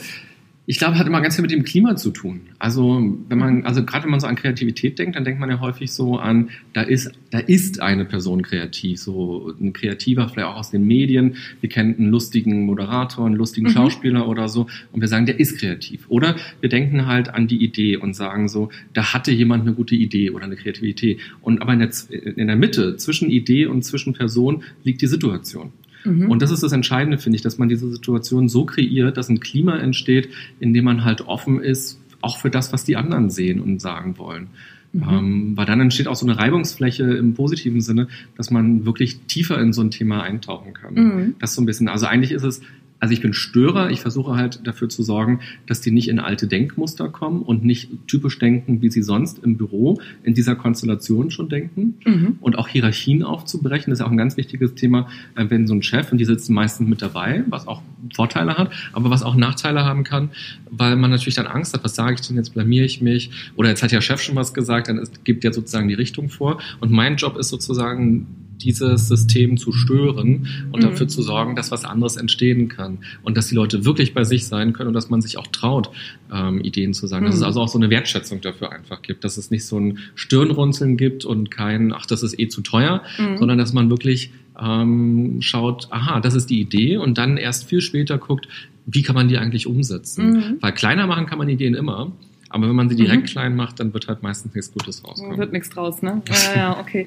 Ich 0.65 0.79
glaube, 0.79 0.97
hat 0.97 1.09
immer 1.09 1.21
ganz 1.21 1.35
viel 1.35 1.43
mit 1.43 1.51
dem 1.51 1.65
Klima 1.65 1.97
zu 1.97 2.13
tun. 2.13 2.43
Also, 2.61 3.19
wenn 3.29 3.39
man, 3.39 3.65
also 3.65 3.85
gerade 3.85 4.05
wenn 4.05 4.13
man 4.13 4.21
so 4.21 4.29
an 4.29 4.37
Kreativität 4.37 4.97
denkt, 4.97 5.17
dann 5.17 5.25
denkt 5.25 5.41
man 5.41 5.51
ja 5.51 5.59
häufig 5.59 5.91
so 5.91 6.19
an, 6.19 6.51
da 6.73 6.83
ist, 6.83 7.11
da 7.31 7.41
ist 7.41 7.81
eine 7.81 8.05
Person 8.05 8.43
kreativ, 8.43 9.01
so 9.01 9.53
ein 9.61 9.73
Kreativer, 9.73 10.29
vielleicht 10.29 10.47
auch 10.47 10.57
aus 10.57 10.71
den 10.71 10.87
Medien. 10.87 11.35
Wir 11.61 11.69
kennen 11.69 11.97
einen 11.99 12.11
lustigen 12.11 12.65
Moderator, 12.65 13.27
einen 13.27 13.35
lustigen 13.35 13.67
mhm. 13.67 13.73
Schauspieler 13.73 14.29
oder 14.29 14.49
so, 14.49 14.69
und 14.93 15.01
wir 15.01 15.09
sagen, 15.09 15.27
der 15.27 15.41
ist 15.41 15.59
kreativ. 15.59 16.05
Oder 16.09 16.37
wir 16.61 16.69
denken 16.69 17.07
halt 17.07 17.29
an 17.29 17.49
die 17.49 17.63
Idee 17.63 17.97
und 17.97 18.15
sagen 18.15 18.49
so, 18.49 18.71
da 18.93 19.13
hatte 19.13 19.33
jemand 19.33 19.63
eine 19.63 19.75
gute 19.75 19.97
Idee 19.97 20.31
oder 20.31 20.45
eine 20.45 20.55
Kreativität. 20.55 21.19
Und 21.41 21.61
aber 21.61 21.73
in 21.73 21.81
der, 21.81 21.91
in 22.37 22.47
der 22.47 22.57
Mitte, 22.57 22.97
zwischen 22.99 23.31
Idee 23.31 23.67
und 23.67 23.83
zwischen 23.83 24.13
Person, 24.13 24.63
liegt 24.85 25.03
die 25.03 25.09
Situation. 25.09 25.73
Mhm. 26.05 26.31
Und 26.31 26.43
das 26.43 26.51
ist 26.51 26.63
das 26.63 26.73
Entscheidende, 26.73 27.19
finde 27.19 27.37
ich, 27.37 27.43
dass 27.43 27.59
man 27.59 27.69
diese 27.69 27.91
Situation 27.91 28.49
so 28.49 28.65
kreiert, 28.65 29.17
dass 29.17 29.29
ein 29.29 29.41
Klima 29.41 29.77
entsteht, 29.79 30.29
in 30.61 30.73
dem 30.75 30.85
man 30.85 31.05
halt 31.05 31.23
offen 31.23 31.61
ist, 31.61 32.01
auch 32.21 32.39
für 32.39 32.51
das, 32.51 32.73
was 32.73 32.85
die 32.85 32.97
anderen 32.97 33.31
sehen 33.31 33.61
und 33.61 33.81
sagen 33.81 34.19
wollen. 34.19 34.49
Mhm. 34.93 35.03
Ähm, 35.09 35.57
weil 35.57 35.67
dann 35.67 35.81
entsteht 35.81 36.07
auch 36.07 36.17
so 36.17 36.27
eine 36.27 36.39
Reibungsfläche 36.39 37.05
im 37.05 37.35
positiven 37.35 37.81
Sinne, 37.81 38.09
dass 38.37 38.51
man 38.51 38.85
wirklich 38.85 39.21
tiefer 39.21 39.59
in 39.59 39.73
so 39.73 39.81
ein 39.83 39.91
Thema 39.91 40.23
eintauchen 40.23 40.75
kann. 40.75 40.95
Mhm. 40.95 41.35
Das 41.39 41.55
so 41.55 41.63
ein 41.63 41.67
bisschen, 41.67 41.89
also 41.89 42.07
eigentlich 42.07 42.33
ist 42.33 42.43
es 42.43 42.61
also 43.03 43.15
ich 43.15 43.21
bin 43.21 43.33
Störer, 43.33 43.91
ich 43.91 44.01
versuche 44.01 44.37
halt 44.37 44.65
dafür 44.65 44.89
zu 44.89 45.03
sorgen, 45.03 45.41
dass 45.67 45.81
die 45.81 45.91
nicht 45.91 46.09
in 46.09 46.21
alte 46.21 46.47
Denkmuster 46.47 47.09
kommen 47.09 47.43
und 47.43 47.65
nicht 47.65 47.91
typisch 48.07 48.39
denken, 48.39 48.81
wie 48.81 48.93
sie 48.93 49.03
sonst 49.03 49.43
im 49.43 49.57
Büro 49.57 50.01
in 50.23 50.35
dieser 50.35 50.55
Konstellation 50.55 51.33
schon 51.33 51.49
denken. 51.49 51.95
Mhm. 52.07 52.37
Und 52.41 52.57
auch 52.57 52.69
Hierarchien 52.69 53.25
aufzubrechen, 53.25 53.91
das 53.91 53.99
ist 53.99 54.07
auch 54.07 54.11
ein 54.13 54.17
ganz 54.17 54.37
wichtiges 54.37 54.77
Thema, 54.77 55.09
äh, 55.35 55.47
wenn 55.49 55.67
so 55.67 55.75
ein 55.75 55.83
Chef, 55.83 56.13
und 56.13 56.19
die 56.19 56.25
sitzen 56.25 56.55
meistens 56.55 56.89
mit 56.89 57.03
dabei, 57.03 57.43
was 57.49 57.67
auch 57.67 57.83
Vorteile 58.15 58.57
hat, 58.57 58.71
aber 58.93 59.11
was 59.11 59.25
auch 59.25 59.35
Nachteile 59.35 59.85
haben 59.85 60.05
kann, 60.05 60.31
weil 60.71 60.95
man 60.95 61.11
natürlich 61.11 61.35
dann 61.35 61.49
Angst 61.49 61.75
hat, 61.75 61.83
was 61.83 61.97
sage 61.97 62.15
ich 62.15 62.21
denn, 62.21 62.37
jetzt 62.37 62.55
blamiere 62.55 62.85
ich 62.85 63.01
mich, 63.01 63.33
oder 63.57 63.69
jetzt 63.69 63.83
hat 63.83 63.91
ja 63.91 64.01
Chef 64.01 64.23
schon 64.23 64.37
was 64.37 64.55
gesagt, 64.55 64.87
dann 64.87 64.99
ist, 64.99 65.25
gibt 65.25 65.43
ja 65.43 65.53
sozusagen 65.53 65.89
die 65.89 65.95
Richtung 65.95 66.29
vor. 66.29 66.61
Und 66.79 66.93
mein 66.93 67.17
Job 67.17 67.37
ist 67.37 67.49
sozusagen, 67.49 68.29
dieses 68.65 69.09
System 69.09 69.57
zu 69.57 69.73
stören 69.73 70.47
und 70.73 70.83
mhm. 70.83 70.87
dafür 70.87 71.09
zu 71.09 71.23
sorgen, 71.23 71.57
dass 71.57 71.71
was 71.71 71.85
anderes 71.85 72.17
entstehen 72.17 72.69
kann 72.69 72.99
und 73.23 73.37
dass 73.37 73.49
die 73.49 73.55
Leute 73.55 73.85
wirklich 73.85 74.15
bei 74.15 74.25
sich 74.25 74.47
sein 74.47 74.73
können 74.73 74.89
und 74.89 74.95
dass 74.95 75.11
man 75.11 75.21
sich 75.21 75.39
auch 75.39 75.47
traut, 75.49 75.91
ähm, 76.33 76.61
Ideen 76.61 76.95
zu 76.95 77.07
sagen. 77.07 77.25
Mhm. 77.25 77.27
Dass 77.27 77.37
es 77.37 77.41
mhm. 77.41 77.47
also 77.47 77.61
auch 77.61 77.69
so 77.69 77.79
eine 77.79 77.91
Wertschätzung 77.91 78.41
dafür 78.41 78.73
einfach 78.73 79.03
gibt, 79.03 79.25
dass 79.25 79.37
es 79.37 79.51
nicht 79.51 79.67
so 79.67 79.79
ein 79.79 79.99
Stirnrunzeln 80.15 80.97
gibt 80.97 81.25
und 81.25 81.51
kein, 81.51 81.93
ach, 81.93 82.07
das 82.07 82.23
ist 82.23 82.39
eh 82.39 82.49
zu 82.49 82.63
teuer, 82.63 83.03
mhm. 83.19 83.39
sondern 83.39 83.59
dass 83.59 83.73
man 83.73 83.91
wirklich 83.91 84.31
ähm, 84.61 85.39
schaut, 85.41 85.89
aha, 85.91 86.21
das 86.21 86.35
ist 86.35 86.51
die 86.51 86.61
Idee 86.61 86.97
und 86.97 87.19
dann 87.19 87.37
erst 87.37 87.69
viel 87.69 87.81
später 87.81 88.19
guckt, 88.19 88.49
wie 88.87 89.03
kann 89.03 89.15
man 89.15 89.29
die 89.29 89.39
eigentlich 89.39 89.67
umsetzen? 89.67 90.33
Mhm. 90.33 90.57
Weil 90.61 90.73
kleiner 90.73 91.07
machen 91.07 91.27
kann 91.27 91.39
man 91.39 91.49
Ideen 91.49 91.75
immer. 91.75 92.13
Aber 92.49 92.69
wenn 92.69 92.77
man 92.77 92.91
sie 92.91 92.97
direkt 92.97 93.23
mhm. 93.23 93.27
klein 93.27 93.57
macht, 93.57 93.81
dann 93.81 93.95
wird 93.95 94.09
halt 94.09 94.23
meistens 94.23 94.55
nichts 94.55 94.73
Gutes 94.73 95.03
rauskommen. 95.05 95.39
Wird 95.39 95.53
nichts 95.53 95.71
draus, 95.71 96.03
ne? 96.03 96.21
Ja, 96.55 96.57
ja, 96.57 96.81
okay. 96.81 97.07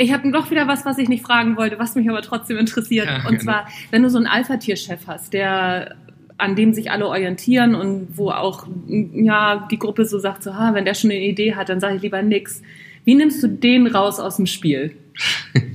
Ich 0.00 0.12
habe 0.12 0.30
doch 0.30 0.50
wieder 0.50 0.68
was, 0.68 0.86
was 0.86 0.96
ich 0.96 1.08
nicht 1.08 1.24
fragen 1.24 1.56
wollte, 1.56 1.78
was 1.78 1.94
mich 1.96 2.08
aber 2.08 2.22
trotzdem 2.22 2.56
interessiert. 2.56 3.06
Ja, 3.06 3.16
und 3.28 3.38
genau. 3.38 3.42
zwar, 3.42 3.68
wenn 3.90 4.02
du 4.02 4.08
so 4.08 4.16
einen 4.16 4.28
Alpha-Tier-Chef 4.28 5.06
hast, 5.06 5.32
der 5.32 5.96
an 6.38 6.54
dem 6.54 6.72
sich 6.72 6.90
alle 6.90 7.06
orientieren 7.06 7.74
und 7.74 8.16
wo 8.16 8.30
auch 8.30 8.68
ja 8.86 9.66
die 9.70 9.78
Gruppe 9.78 10.04
so 10.04 10.20
sagt, 10.20 10.44
so, 10.44 10.54
ha, 10.54 10.72
wenn 10.72 10.84
der 10.84 10.94
schon 10.94 11.10
eine 11.10 11.20
Idee 11.20 11.56
hat, 11.56 11.68
dann 11.68 11.80
sage 11.80 11.96
ich 11.96 12.02
lieber 12.02 12.22
nix. 12.22 12.62
Wie 13.04 13.16
nimmst 13.16 13.42
du 13.42 13.48
den 13.48 13.88
raus 13.88 14.20
aus 14.20 14.36
dem 14.36 14.46
Spiel? 14.46 14.96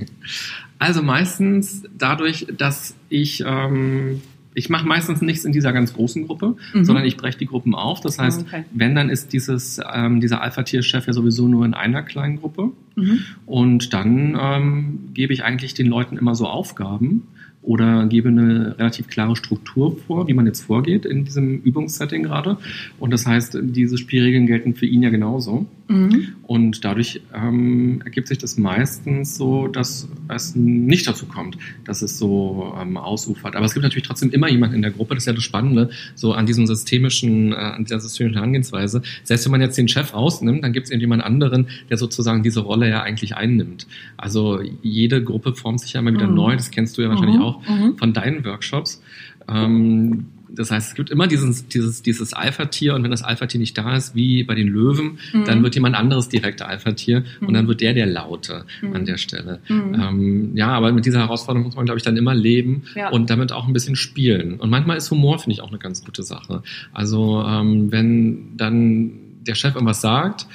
Also 0.76 1.02
meistens 1.02 1.84
dadurch, 1.96 2.46
dass 2.58 2.94
ich 3.08 3.42
ähm, 3.46 4.20
ich 4.54 4.70
mache 4.70 4.86
meistens 4.86 5.20
nichts 5.20 5.44
in 5.44 5.52
dieser 5.52 5.72
ganz 5.72 5.92
großen 5.92 6.26
Gruppe, 6.26 6.56
mhm. 6.72 6.84
sondern 6.84 7.04
ich 7.04 7.16
breche 7.16 7.38
die 7.38 7.46
Gruppen 7.46 7.74
auf. 7.74 8.00
Das 8.00 8.18
heißt, 8.18 8.42
okay. 8.42 8.64
wenn, 8.72 8.94
dann 8.94 9.10
ist 9.10 9.32
dieses, 9.32 9.80
ähm, 9.92 10.20
dieser 10.20 10.42
Alpha-Tier-Chef 10.42 11.06
ja 11.06 11.12
sowieso 11.12 11.48
nur 11.48 11.64
in 11.64 11.74
einer 11.74 12.02
kleinen 12.02 12.40
Gruppe. 12.40 12.70
Mhm. 12.94 13.20
Und 13.46 13.92
dann 13.92 14.38
ähm, 14.40 14.98
gebe 15.12 15.32
ich 15.32 15.44
eigentlich 15.44 15.74
den 15.74 15.86
Leuten 15.86 16.16
immer 16.16 16.34
so 16.34 16.46
Aufgaben, 16.46 17.26
oder 17.64 18.06
gebe 18.06 18.28
eine 18.28 18.78
relativ 18.78 19.08
klare 19.08 19.36
Struktur 19.36 19.96
vor, 20.06 20.28
wie 20.28 20.34
man 20.34 20.46
jetzt 20.46 20.62
vorgeht 20.62 21.06
in 21.06 21.24
diesem 21.24 21.62
Übungssetting 21.62 22.22
gerade. 22.22 22.58
Und 22.98 23.10
das 23.10 23.26
heißt, 23.26 23.58
diese 23.62 23.96
Spielregeln 23.96 24.46
gelten 24.46 24.74
für 24.74 24.86
ihn 24.86 25.02
ja 25.02 25.10
genauso. 25.10 25.66
Mhm. 25.86 26.36
Und 26.44 26.84
dadurch 26.84 27.20
ähm, 27.34 28.00
ergibt 28.04 28.28
sich 28.28 28.38
das 28.38 28.56
meistens 28.56 29.36
so, 29.36 29.68
dass 29.68 30.08
es 30.28 30.54
nicht 30.54 31.06
dazu 31.06 31.26
kommt, 31.26 31.58
dass 31.84 32.00
es 32.00 32.18
so 32.18 32.74
ähm, 32.80 32.96
ausufert. 32.96 33.54
Aber 33.54 33.66
es 33.66 33.74
gibt 33.74 33.82
natürlich 33.82 34.06
trotzdem 34.06 34.30
immer 34.30 34.48
jemanden 34.48 34.76
in 34.76 34.82
der 34.82 34.92
Gruppe, 34.92 35.14
das 35.14 35.24
ist 35.24 35.26
ja 35.26 35.32
das 35.34 35.44
Spannende, 35.44 35.90
so 36.14 36.32
an 36.32 36.46
diesem 36.46 36.66
systemischen, 36.66 37.52
äh, 37.52 37.56
an 37.56 37.84
dieser 37.84 38.00
systemischen 38.00 38.36
Herangehensweise. 38.36 39.02
Selbst 39.24 39.44
wenn 39.44 39.52
man 39.52 39.60
jetzt 39.60 39.76
den 39.76 39.88
Chef 39.88 40.14
rausnimmt, 40.14 40.64
dann 40.64 40.72
gibt 40.72 40.86
es 40.86 40.90
irgendjemand 40.90 41.22
anderen, 41.22 41.66
der 41.90 41.98
sozusagen 41.98 42.42
diese 42.42 42.60
Rolle 42.60 42.88
ja 42.88 43.02
eigentlich 43.02 43.36
einnimmt. 43.36 43.86
Also 44.16 44.60
jede 44.82 45.22
Gruppe 45.22 45.54
formt 45.54 45.80
sich 45.80 45.92
ja 45.92 46.00
immer 46.00 46.14
wieder 46.14 46.28
mhm. 46.28 46.34
neu, 46.34 46.56
das 46.56 46.70
kennst 46.70 46.96
du 46.96 47.02
ja 47.02 47.10
wahrscheinlich 47.10 47.36
mhm. 47.36 47.42
auch 47.42 47.68
mhm. 47.68 47.98
von 47.98 48.14
deinen 48.14 48.44
Workshops. 48.44 49.02
Ähm, 49.48 50.26
das 50.56 50.70
heißt, 50.70 50.88
es 50.88 50.94
gibt 50.94 51.10
immer 51.10 51.26
dieses, 51.26 51.68
dieses, 51.68 52.02
dieses 52.02 52.32
Alpha-Tier 52.32 52.94
und 52.94 53.02
wenn 53.02 53.10
das 53.10 53.22
Alpha-Tier 53.22 53.60
nicht 53.60 53.76
da 53.76 53.96
ist, 53.96 54.14
wie 54.14 54.44
bei 54.44 54.54
den 54.54 54.68
Löwen, 54.68 55.18
mhm. 55.32 55.44
dann 55.44 55.62
wird 55.62 55.74
jemand 55.74 55.96
anderes 55.96 56.28
direkt 56.28 56.62
Alpha-Tier 56.62 57.24
mhm. 57.40 57.48
und 57.48 57.54
dann 57.54 57.68
wird 57.68 57.80
der 57.80 57.94
der 57.94 58.06
Laute 58.06 58.64
mhm. 58.82 58.94
an 58.94 59.04
der 59.04 59.16
Stelle. 59.16 59.60
Mhm. 59.68 59.94
Ähm, 59.94 60.56
ja, 60.56 60.68
aber 60.68 60.92
mit 60.92 61.06
dieser 61.06 61.20
Herausforderung 61.20 61.66
muss 61.66 61.76
man, 61.76 61.84
glaube 61.84 61.98
ich, 61.98 62.04
dann 62.04 62.16
immer 62.16 62.34
leben 62.34 62.82
ja. 62.94 63.10
und 63.10 63.30
damit 63.30 63.52
auch 63.52 63.66
ein 63.66 63.72
bisschen 63.72 63.96
spielen. 63.96 64.60
Und 64.60 64.70
manchmal 64.70 64.96
ist 64.96 65.10
Humor, 65.10 65.38
finde 65.38 65.54
ich, 65.54 65.62
auch 65.62 65.68
eine 65.68 65.78
ganz 65.78 66.04
gute 66.04 66.22
Sache. 66.22 66.62
Also 66.92 67.44
ähm, 67.46 67.90
wenn 67.90 68.56
dann 68.56 69.12
der 69.46 69.54
Chef 69.54 69.74
irgendwas 69.74 70.00
sagt, 70.00 70.46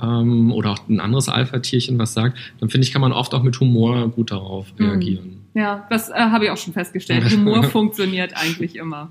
ähm, 0.00 0.52
oder 0.52 0.72
auch 0.72 0.88
ein 0.88 1.00
anderes 1.00 1.28
Alpha-Tierchen 1.28 1.98
was 1.98 2.12
sagt, 2.12 2.38
dann 2.60 2.68
finde 2.68 2.86
ich, 2.86 2.92
kann 2.92 3.00
man 3.00 3.12
oft 3.12 3.34
auch 3.34 3.42
mit 3.42 3.58
Humor 3.60 4.10
gut 4.10 4.30
darauf 4.30 4.66
mhm. 4.78 4.86
reagieren. 4.86 5.36
Ja, 5.54 5.86
das 5.88 6.10
äh, 6.10 6.14
habe 6.14 6.44
ich 6.44 6.50
auch 6.50 6.58
schon 6.58 6.74
festgestellt. 6.74 7.24
Humor 7.30 7.62
funktioniert 7.64 8.36
eigentlich 8.36 8.76
immer. 8.76 9.10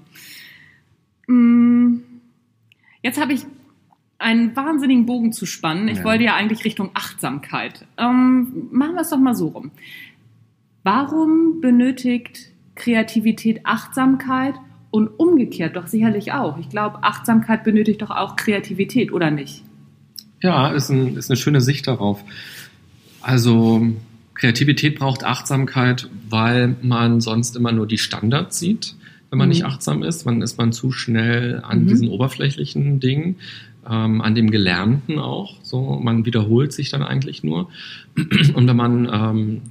Mm, 1.27 1.97
jetzt 3.01 3.19
habe 3.19 3.33
ich 3.33 3.45
einen 4.17 4.55
wahnsinnigen 4.55 5.05
Bogen 5.05 5.33
zu 5.33 5.45
spannen. 5.45 5.87
Ich 5.87 5.99
ja. 5.99 6.03
wollte 6.03 6.23
ja 6.23 6.35
eigentlich 6.35 6.65
Richtung 6.65 6.91
Achtsamkeit. 6.93 7.85
Ähm, 7.97 8.67
machen 8.71 8.95
wir 8.95 9.01
es 9.01 9.09
doch 9.09 9.19
mal 9.19 9.35
so 9.35 9.47
rum. 9.49 9.71
Warum 10.83 11.61
benötigt 11.61 12.51
Kreativität 12.75 13.65
Achtsamkeit 13.65 14.55
und 14.91 15.07
umgekehrt 15.07 15.75
doch 15.75 15.87
sicherlich 15.87 16.31
auch? 16.31 16.57
Ich 16.57 16.69
glaube, 16.69 17.03
Achtsamkeit 17.03 17.63
benötigt 17.63 18.01
doch 18.01 18.11
auch 18.11 18.35
Kreativität, 18.35 19.11
oder 19.11 19.31
nicht? 19.31 19.63
Ja, 20.41 20.69
ist, 20.69 20.89
ein, 20.89 21.17
ist 21.17 21.29
eine 21.29 21.37
schöne 21.37 21.61
Sicht 21.61 21.87
darauf. 21.87 22.23
Also 23.21 23.93
Kreativität 24.35 24.99
braucht 24.99 25.23
Achtsamkeit, 25.23 26.09
weil 26.29 26.75
man 26.81 27.19
sonst 27.19 27.55
immer 27.55 27.71
nur 27.71 27.87
die 27.87 27.97
Standards 27.97 28.59
sieht, 28.59 28.95
wenn 29.29 29.37
man 29.37 29.47
mhm. 29.47 29.53
nicht 29.53 29.65
achtsam 29.65 30.03
ist. 30.03 30.25
Dann 30.25 30.41
ist 30.41 30.57
man 30.57 30.71
zu 30.71 30.91
schnell 30.91 31.61
an 31.63 31.83
mhm. 31.83 31.87
diesen 31.87 32.07
oberflächlichen 32.09 32.99
Dingen, 32.99 33.37
ähm, 33.89 34.21
an 34.21 34.35
dem 34.35 34.51
Gelernten 34.51 35.19
auch. 35.19 35.55
So, 35.63 35.99
man 36.01 36.25
wiederholt 36.25 36.73
sich 36.73 36.89
dann 36.89 37.03
eigentlich 37.03 37.43
nur. 37.43 37.69
Und 38.53 38.67
wenn 38.67 38.77
man 38.77 39.09
ähm, 39.11 39.61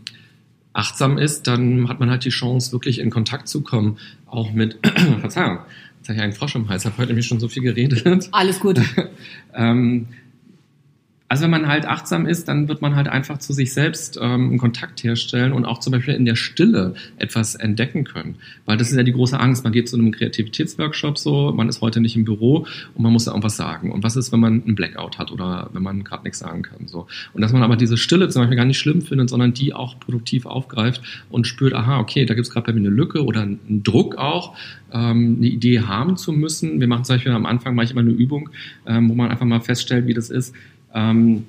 achtsam 0.72 1.18
ist, 1.18 1.46
dann 1.46 1.88
hat 1.88 2.00
man 2.00 2.10
halt 2.10 2.24
die 2.24 2.30
Chance, 2.30 2.72
wirklich 2.72 2.98
in 2.98 3.10
Kontakt 3.10 3.48
zu 3.48 3.62
kommen, 3.62 3.96
auch 4.26 4.52
mit, 4.52 4.78
Verzeihung, 5.20 5.58
jetzt 5.98 6.08
habe 6.08 6.16
ich 6.16 6.22
einen 6.22 6.32
Frosch 6.32 6.54
im 6.56 6.68
Hals, 6.68 6.82
ich 6.82 6.90
habe 6.90 6.98
heute 6.98 7.08
nämlich 7.08 7.26
schon 7.26 7.40
so 7.40 7.48
viel 7.48 7.62
geredet. 7.62 8.28
Alles 8.32 8.60
gut. 8.60 8.80
ähm, 9.54 10.08
also 11.26 11.44
wenn 11.44 11.50
man 11.50 11.68
halt 11.68 11.86
achtsam 11.86 12.26
ist, 12.26 12.48
dann 12.48 12.68
wird 12.68 12.82
man 12.82 12.96
halt 12.96 13.08
einfach 13.08 13.38
zu 13.38 13.54
sich 13.54 13.72
selbst 13.72 14.18
ähm, 14.20 14.50
einen 14.50 14.58
Kontakt 14.58 15.02
herstellen 15.02 15.52
und 15.52 15.64
auch 15.64 15.78
zum 15.78 15.92
Beispiel 15.92 16.14
in 16.14 16.26
der 16.26 16.36
Stille 16.36 16.94
etwas 17.16 17.54
entdecken 17.54 18.04
können. 18.04 18.36
Weil 18.66 18.76
das 18.76 18.90
ist 18.90 18.96
ja 18.96 19.02
die 19.02 19.12
große 19.12 19.40
Angst. 19.40 19.64
Man 19.64 19.72
geht 19.72 19.88
zu 19.88 19.96
einem 19.96 20.12
Kreativitätsworkshop 20.12 21.16
so, 21.16 21.52
man 21.52 21.68
ist 21.70 21.80
heute 21.80 22.00
nicht 22.00 22.14
im 22.14 22.26
Büro 22.26 22.66
und 22.94 23.02
man 23.02 23.12
muss 23.12 23.24
da 23.24 23.30
irgendwas 23.30 23.56
sagen. 23.56 23.90
Und 23.90 24.04
was 24.04 24.16
ist, 24.16 24.32
wenn 24.32 24.40
man 24.40 24.62
einen 24.64 24.74
Blackout 24.74 25.18
hat 25.18 25.32
oder 25.32 25.70
wenn 25.72 25.82
man 25.82 26.04
gerade 26.04 26.24
nichts 26.24 26.40
sagen 26.40 26.62
kann? 26.62 26.86
So. 26.88 27.06
Und 27.32 27.40
dass 27.40 27.54
man 27.54 27.62
aber 27.62 27.76
diese 27.76 27.96
Stille 27.96 28.28
zum 28.28 28.42
Beispiel 28.42 28.56
gar 28.56 28.66
nicht 28.66 28.78
schlimm 28.78 29.00
findet, 29.00 29.30
sondern 29.30 29.54
die 29.54 29.72
auch 29.72 29.98
produktiv 29.98 30.44
aufgreift 30.44 31.00
und 31.30 31.46
spürt, 31.46 31.72
aha, 31.72 32.00
okay, 32.00 32.26
da 32.26 32.34
gibt 32.34 32.46
es 32.46 32.52
gerade 32.52 32.66
bei 32.66 32.72
mir 32.74 32.80
eine 32.80 32.94
Lücke 32.94 33.24
oder 33.24 33.42
einen 33.42 33.82
Druck 33.82 34.16
auch, 34.16 34.56
ähm, 34.92 35.36
eine 35.38 35.46
Idee 35.46 35.80
haben 35.80 36.18
zu 36.18 36.32
müssen. 36.32 36.80
Wir 36.80 36.86
machen 36.86 37.04
zum 37.04 37.16
Beispiel 37.16 37.32
am 37.32 37.46
Anfang 37.46 37.72
immer 37.72 38.00
eine 38.00 38.10
Übung, 38.10 38.50
ähm, 38.86 39.08
wo 39.08 39.14
man 39.14 39.30
einfach 39.30 39.46
mal 39.46 39.60
feststellt, 39.60 40.06
wie 40.06 40.14
das 40.14 40.30
ist, 40.30 40.54
ähm, 40.94 41.46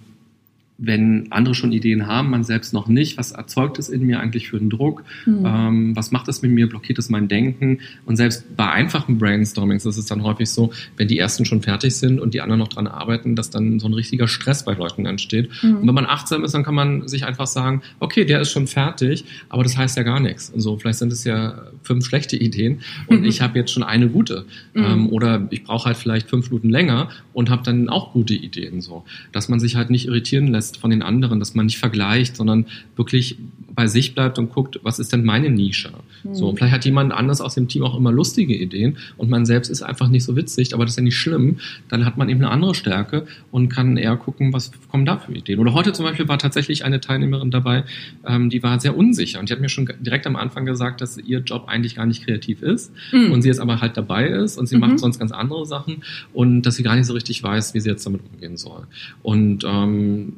wenn 0.78 1.32
andere 1.32 1.56
schon 1.56 1.72
Ideen 1.72 2.06
haben, 2.06 2.30
man 2.30 2.44
selbst 2.44 2.74
noch 2.74 2.88
nicht, 2.88 3.18
was 3.18 3.32
erzeugt 3.32 3.80
es 3.80 3.88
in 3.88 4.06
mir 4.06 4.20
eigentlich 4.20 4.50
für 4.50 4.58
einen 4.58 4.70
Druck? 4.70 5.04
Mhm. 5.26 5.46
Ähm, 5.46 5.96
was 5.96 6.12
macht 6.12 6.28
es 6.28 6.42
mit 6.42 6.52
mir? 6.52 6.68
Blockiert 6.68 7.00
es 7.00 7.10
mein 7.10 7.30
Denken? 7.30 7.80
Und 8.06 8.18
selbst 8.18 8.56
bei 8.58 8.70
einfachen 8.70 9.18
Brainstormings 9.18 9.86
ist 9.86 9.98
es 9.98 10.06
dann 10.06 10.24
häufig 10.24 10.50
so, 10.50 10.74
wenn 10.98 11.08
die 11.08 11.18
ersten 11.18 11.46
schon 11.46 11.62
fertig 11.62 11.96
sind 11.96 12.20
und 12.20 12.34
die 12.34 12.42
anderen 12.42 12.60
noch 12.60 12.68
dran 12.68 12.88
arbeiten, 12.88 13.36
dass 13.36 13.50
dann 13.50 13.80
so 13.80 13.88
ein 13.88 13.94
richtiger 13.94 14.28
Stress 14.28 14.66
bei 14.66 14.74
Leuten 14.74 15.06
entsteht. 15.06 15.50
Mhm. 15.64 15.78
Und 15.78 15.88
wenn 15.88 15.96
man 15.96 16.06
achtsam 16.06 16.44
ist, 16.44 16.54
dann 16.54 16.64
kann 16.64 16.76
man 16.76 17.08
sich 17.08 17.26
einfach 17.26 17.48
sagen, 17.48 17.82
okay, 18.00 18.26
der 18.26 18.42
ist 18.42 18.52
schon 18.52 18.68
fertig, 18.68 19.24
aber 19.48 19.64
das 19.64 19.78
heißt 19.78 19.96
ja 19.96 20.04
gar 20.04 20.20
nichts. 20.20 20.52
Also 20.54 20.78
vielleicht 20.78 21.00
sind 21.00 21.14
es 21.14 21.24
ja 21.24 21.68
fünf 21.84 22.06
schlechte 22.06 22.36
Ideen 22.36 22.80
und 23.08 23.22
mhm. 23.22 23.26
ich 23.26 23.42
habe 23.42 23.58
jetzt 23.58 23.72
schon 23.72 23.84
eine 23.84 24.10
gute. 24.10 24.46
Mhm. 24.74 24.84
Ähm, 24.84 25.10
oder 25.10 25.48
ich 25.52 25.64
brauche 25.64 25.86
halt 25.86 25.98
vielleicht 25.98 26.30
fünf 26.30 26.50
Minuten 26.50 26.70
länger 26.70 27.10
und 27.32 27.50
habe 27.50 27.64
dann 27.64 27.88
auch 27.88 28.12
gute 28.12 28.34
Ideen 28.34 28.82
so. 28.82 29.06
Dass 29.32 29.48
man 29.48 29.62
sich 29.62 29.78
halt 29.78 29.90
nicht 29.90 30.08
irritieren 30.08 30.48
lässt 30.48 30.65
lässt 30.66 30.78
von 30.78 30.90
den 30.90 31.02
anderen, 31.02 31.40
dass 31.40 31.54
man 31.54 31.66
nicht 31.66 31.78
vergleicht, 31.78 32.36
sondern 32.36 32.66
wirklich 32.96 33.38
bei 33.76 33.88
sich 33.88 34.16
bleibt 34.16 34.40
und 34.40 34.52
guckt, 34.52 34.80
was 34.84 35.00
ist 35.00 35.12
denn 35.12 35.24
meine 35.26 35.50
Nische? 35.50 35.92
Mhm. 36.24 36.34
So, 36.34 36.56
vielleicht 36.56 36.74
hat 36.74 36.86
jemand 36.86 37.12
anders 37.12 37.42
aus 37.42 37.56
dem 37.56 37.68
Team 37.68 37.84
auch 37.84 37.96
immer 37.96 38.12
lustige 38.12 38.56
Ideen 38.56 38.98
und 39.18 39.30
man 39.30 39.46
selbst 39.46 39.70
ist 39.70 39.82
einfach 39.82 40.08
nicht 40.08 40.24
so 40.24 40.36
witzig, 40.36 40.74
aber 40.74 40.86
das 40.86 40.94
ist 40.94 40.98
ja 40.98 41.04
nicht 41.04 41.18
schlimm. 41.18 41.58
Dann 41.90 42.06
hat 42.06 42.18
man 42.18 42.30
eben 42.30 42.40
eine 42.40 42.50
andere 42.50 42.74
Stärke 42.74 43.28
und 43.52 43.70
kann 43.70 43.98
eher 43.98 44.16
gucken, 44.16 44.54
was 44.54 44.72
kommen 44.90 45.06
da 45.06 45.18
für 45.18 45.34
Ideen. 45.34 45.60
Oder 45.60 45.74
heute 45.74 45.94
zum 45.94 46.06
Beispiel 46.06 46.28
war 46.28 46.40
tatsächlich 46.40 46.86
eine 46.86 47.02
Teilnehmerin 47.02 47.52
dabei, 47.52 47.84
ähm, 48.26 48.50
die 48.50 48.64
war 48.64 48.80
sehr 48.80 48.98
unsicher 48.98 49.40
und 49.40 49.50
die 49.50 49.54
hat 49.54 49.62
mir 49.62 49.70
schon 49.70 49.88
direkt 50.00 50.26
am 50.26 50.36
Anfang 50.36 50.66
gesagt, 50.66 51.02
dass 51.02 51.18
ihr 51.18 51.40
Job 51.40 51.66
eigentlich 51.68 51.96
gar 51.96 52.06
nicht 52.06 52.26
kreativ 52.26 52.62
ist 52.62 52.94
mhm. 53.12 53.32
und 53.32 53.42
sie 53.42 53.50
jetzt 53.50 53.60
aber 53.60 53.82
halt 53.82 53.98
dabei 53.98 54.28
ist 54.28 54.58
und 54.58 54.68
sie 54.68 54.76
mhm. 54.76 54.82
macht 54.82 55.00
sonst 55.00 55.20
ganz 55.20 55.32
andere 55.32 55.66
Sachen 55.66 56.04
und 56.34 56.64
dass 56.64 56.76
sie 56.76 56.84
gar 56.84 56.96
nicht 56.96 57.06
so 57.06 57.14
richtig 57.14 57.44
weiß, 57.44 57.74
wie 57.74 57.82
sie 57.82 57.90
jetzt 57.90 58.06
damit 58.06 58.22
umgehen 58.32 58.58
soll. 58.58 58.88
Und 59.22 59.66
ähm, 59.66 60.34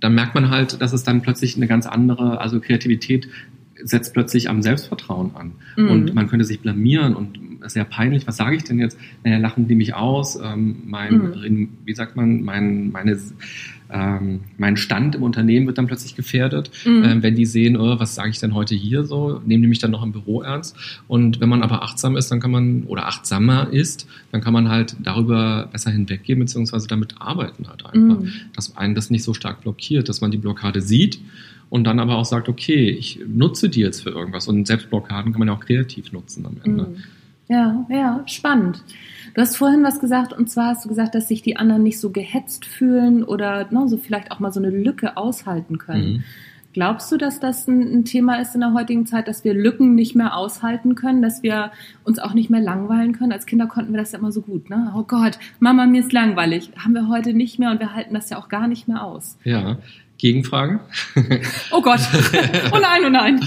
dann 0.00 0.14
merkt 0.14 0.34
man 0.34 0.50
halt, 0.50 0.80
dass 0.80 0.92
es 0.92 1.04
dann 1.04 1.22
plötzlich 1.22 1.56
eine 1.56 1.66
ganz 1.66 1.86
andere, 1.86 2.40
also 2.40 2.60
Kreativität 2.60 3.28
setzt 3.82 4.14
plötzlich 4.14 4.48
am 4.48 4.62
Selbstvertrauen 4.62 5.34
an. 5.34 5.52
Mhm. 5.76 5.88
Und 5.88 6.14
man 6.14 6.28
könnte 6.28 6.44
sich 6.44 6.60
blamieren 6.60 7.14
und 7.14 7.38
sehr 7.68 7.84
peinlich, 7.84 8.26
was 8.26 8.36
sage 8.36 8.56
ich 8.56 8.64
denn 8.64 8.78
jetzt? 8.78 8.98
Naja, 9.24 9.38
lachen 9.38 9.68
die 9.68 9.74
mich 9.74 9.94
aus, 9.94 10.38
ähm, 10.42 10.82
mein, 10.86 11.14
mhm. 11.14 11.68
wie 11.84 11.94
sagt 11.94 12.16
man, 12.16 12.42
mein, 12.42 12.90
meine 12.90 13.16
ähm, 13.88 14.40
mein 14.58 14.76
Stand 14.76 15.14
im 15.14 15.22
Unternehmen 15.22 15.66
wird 15.66 15.78
dann 15.78 15.86
plötzlich 15.86 16.16
gefährdet, 16.16 16.70
mhm. 16.84 17.04
ähm, 17.04 17.22
wenn 17.22 17.36
die 17.36 17.46
sehen, 17.46 17.76
oh, 17.76 17.98
was 17.98 18.14
sage 18.14 18.30
ich 18.30 18.40
denn 18.40 18.54
heute 18.54 18.74
hier 18.74 19.04
so, 19.04 19.40
nehmen 19.44 19.62
die 19.62 19.68
mich 19.68 19.78
dann 19.78 19.90
noch 19.90 20.02
im 20.02 20.12
Büro 20.12 20.42
ernst. 20.42 20.76
Und 21.06 21.40
wenn 21.40 21.48
man 21.48 21.62
aber 21.62 21.82
achtsam 21.82 22.16
ist, 22.16 22.30
dann 22.30 22.40
kann 22.40 22.50
man, 22.50 22.84
oder 22.84 23.06
achtsamer 23.06 23.72
ist, 23.72 24.08
dann 24.32 24.40
kann 24.40 24.52
man 24.52 24.68
halt 24.68 24.96
darüber 25.02 25.68
besser 25.70 25.90
hinweggehen, 25.90 26.38
beziehungsweise 26.38 26.88
damit 26.88 27.14
arbeiten 27.20 27.68
halt 27.68 27.84
einfach. 27.86 28.20
Mhm. 28.20 28.32
Dass 28.54 28.76
einen 28.76 28.94
das 28.94 29.10
nicht 29.10 29.22
so 29.22 29.34
stark 29.34 29.62
blockiert, 29.62 30.08
dass 30.08 30.20
man 30.20 30.30
die 30.30 30.38
Blockade 30.38 30.80
sieht 30.80 31.20
und 31.70 31.84
dann 31.84 32.00
aber 32.00 32.16
auch 32.16 32.24
sagt, 32.24 32.48
okay, 32.48 32.90
ich 32.90 33.20
nutze 33.26 33.68
die 33.68 33.80
jetzt 33.80 34.02
für 34.02 34.10
irgendwas. 34.10 34.48
Und 34.48 34.66
Selbstblockaden 34.66 35.32
kann 35.32 35.38
man 35.38 35.48
ja 35.48 35.54
auch 35.54 35.64
kreativ 35.64 36.12
nutzen 36.12 36.46
am 36.46 36.56
Ende. 36.64 36.84
Mhm. 36.84 36.96
Ja, 37.48 37.86
ja, 37.88 38.22
spannend. 38.26 38.82
Du 39.34 39.40
hast 39.40 39.56
vorhin 39.56 39.82
was 39.82 40.00
gesagt, 40.00 40.32
und 40.32 40.50
zwar 40.50 40.68
hast 40.68 40.84
du 40.84 40.88
gesagt, 40.88 41.14
dass 41.14 41.28
sich 41.28 41.42
die 41.42 41.56
anderen 41.56 41.82
nicht 41.82 42.00
so 42.00 42.10
gehetzt 42.10 42.64
fühlen 42.64 43.22
oder 43.22 43.66
ne, 43.70 43.86
so 43.86 43.98
vielleicht 43.98 44.32
auch 44.32 44.40
mal 44.40 44.52
so 44.52 44.60
eine 44.60 44.70
Lücke 44.70 45.16
aushalten 45.16 45.78
können. 45.78 46.12
Mhm. 46.14 46.24
Glaubst 46.72 47.10
du, 47.10 47.16
dass 47.16 47.40
das 47.40 47.66
ein, 47.68 47.80
ein, 47.80 48.04
Thema 48.04 48.34
ist 48.34 48.54
in 48.54 48.60
der 48.60 48.74
heutigen 48.74 49.06
Zeit, 49.06 49.28
dass 49.28 49.44
wir 49.44 49.54
Lücken 49.54 49.94
nicht 49.94 50.14
mehr 50.14 50.36
aushalten 50.36 50.94
können, 50.94 51.22
dass 51.22 51.42
wir 51.42 51.70
uns 52.04 52.18
auch 52.18 52.34
nicht 52.34 52.50
mehr 52.50 52.60
langweilen 52.60 53.12
können? 53.12 53.32
Als 53.32 53.46
Kinder 53.46 53.66
konnten 53.66 53.94
wir 53.94 53.98
das 53.98 54.12
ja 54.12 54.18
immer 54.18 54.30
so 54.30 54.42
gut, 54.42 54.68
ne? 54.68 54.92
Oh 54.94 55.02
Gott, 55.02 55.38
Mama, 55.58 55.86
mir 55.86 56.00
ist 56.00 56.12
langweilig. 56.12 56.72
Haben 56.76 56.92
wir 56.92 57.08
heute 57.08 57.32
nicht 57.32 57.58
mehr 57.58 57.70
und 57.70 57.80
wir 57.80 57.94
halten 57.94 58.12
das 58.12 58.28
ja 58.28 58.36
auch 58.36 58.50
gar 58.50 58.68
nicht 58.68 58.88
mehr 58.88 59.04
aus. 59.04 59.38
Ja, 59.42 59.78
Gegenfrage. 60.18 60.80
Oh 61.72 61.82
Gott. 61.82 62.00
Oh 62.72 62.78
nein, 62.78 63.02
oh 63.04 63.08
nein. 63.08 63.40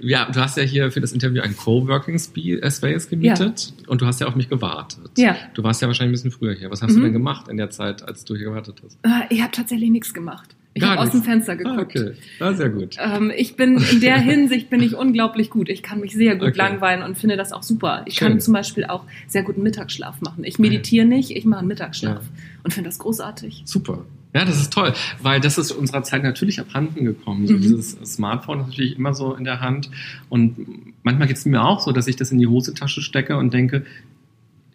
Ja, 0.00 0.30
du 0.30 0.40
hast 0.40 0.56
ja 0.56 0.62
hier 0.62 0.92
für 0.92 1.00
das 1.00 1.12
Interview 1.12 1.42
ein 1.42 1.56
Coworking 1.56 2.16
äh, 2.16 2.70
Space 2.70 3.08
gemietet 3.08 3.72
ja. 3.76 3.88
und 3.88 4.00
du 4.00 4.06
hast 4.06 4.20
ja 4.20 4.26
auf 4.26 4.36
mich 4.36 4.48
gewartet. 4.48 5.10
Ja. 5.16 5.36
Du 5.54 5.62
warst 5.62 5.82
ja 5.82 5.88
wahrscheinlich 5.88 6.10
ein 6.10 6.30
bisschen 6.30 6.30
früher 6.30 6.54
hier. 6.54 6.70
Was 6.70 6.82
hast 6.82 6.92
mhm. 6.92 6.96
du 6.96 7.02
denn 7.02 7.12
gemacht 7.12 7.48
in 7.48 7.56
der 7.56 7.70
Zeit, 7.70 8.06
als 8.06 8.24
du 8.24 8.36
hier 8.36 8.46
gewartet 8.46 8.80
hast? 8.84 8.98
Äh, 9.02 9.26
ich 9.30 9.42
habe 9.42 9.50
tatsächlich 9.50 9.90
nichts 9.90 10.14
gemacht. 10.14 10.54
Ich 10.74 10.82
habe 10.82 11.00
aus 11.00 11.10
dem 11.10 11.22
Fenster 11.22 11.52
ah, 11.52 11.54
geguckt. 11.54 11.96
Ah, 11.96 12.00
okay, 12.00 12.12
ah, 12.40 12.52
sehr 12.52 12.68
gut. 12.68 12.96
Ähm, 12.98 13.32
ich 13.34 13.56
bin 13.56 13.78
in 13.78 14.00
der 14.00 14.18
Hinsicht 14.20 14.70
bin 14.70 14.82
ich 14.82 14.96
unglaublich 14.96 15.50
gut. 15.50 15.68
Ich 15.68 15.82
kann 15.82 16.00
mich 16.00 16.12
sehr 16.14 16.34
gut 16.34 16.48
okay. 16.48 16.58
langweilen 16.58 17.02
und 17.02 17.16
finde 17.16 17.36
das 17.36 17.52
auch 17.52 17.62
super. 17.62 18.02
Ich 18.06 18.16
Schön. 18.16 18.28
kann 18.28 18.40
zum 18.40 18.54
Beispiel 18.54 18.84
auch 18.84 19.04
sehr 19.28 19.44
guten 19.44 19.62
Mittagsschlaf 19.62 20.20
machen. 20.20 20.42
Ich 20.42 20.58
meditiere 20.58 21.06
nicht, 21.06 21.30
ich 21.30 21.44
mache 21.44 21.60
einen 21.60 21.68
Mittagsschlaf 21.68 22.22
ja. 22.22 22.42
und 22.64 22.74
finde 22.74 22.88
das 22.88 22.98
großartig. 22.98 23.62
Super. 23.64 24.04
Ja, 24.34 24.44
das 24.44 24.60
ist 24.60 24.72
toll, 24.72 24.92
weil 25.22 25.40
das 25.40 25.58
ist 25.58 25.70
unserer 25.70 26.02
Zeit 26.02 26.24
natürlich 26.24 26.58
abhanden 26.58 27.04
gekommen. 27.04 27.46
So 27.46 27.54
mhm. 27.54 27.60
dieses 27.60 27.92
Smartphone 28.04 28.60
ist 28.60 28.66
natürlich 28.66 28.98
immer 28.98 29.14
so 29.14 29.34
in 29.34 29.44
der 29.44 29.60
Hand 29.60 29.90
und 30.28 30.56
manchmal 31.04 31.28
geht 31.28 31.36
es 31.36 31.46
mir 31.46 31.62
auch 31.62 31.80
so, 31.80 31.92
dass 31.92 32.08
ich 32.08 32.16
das 32.16 32.32
in 32.32 32.38
die 32.38 32.48
Hosentasche 32.48 33.00
stecke 33.00 33.36
und 33.36 33.54
denke, 33.54 33.84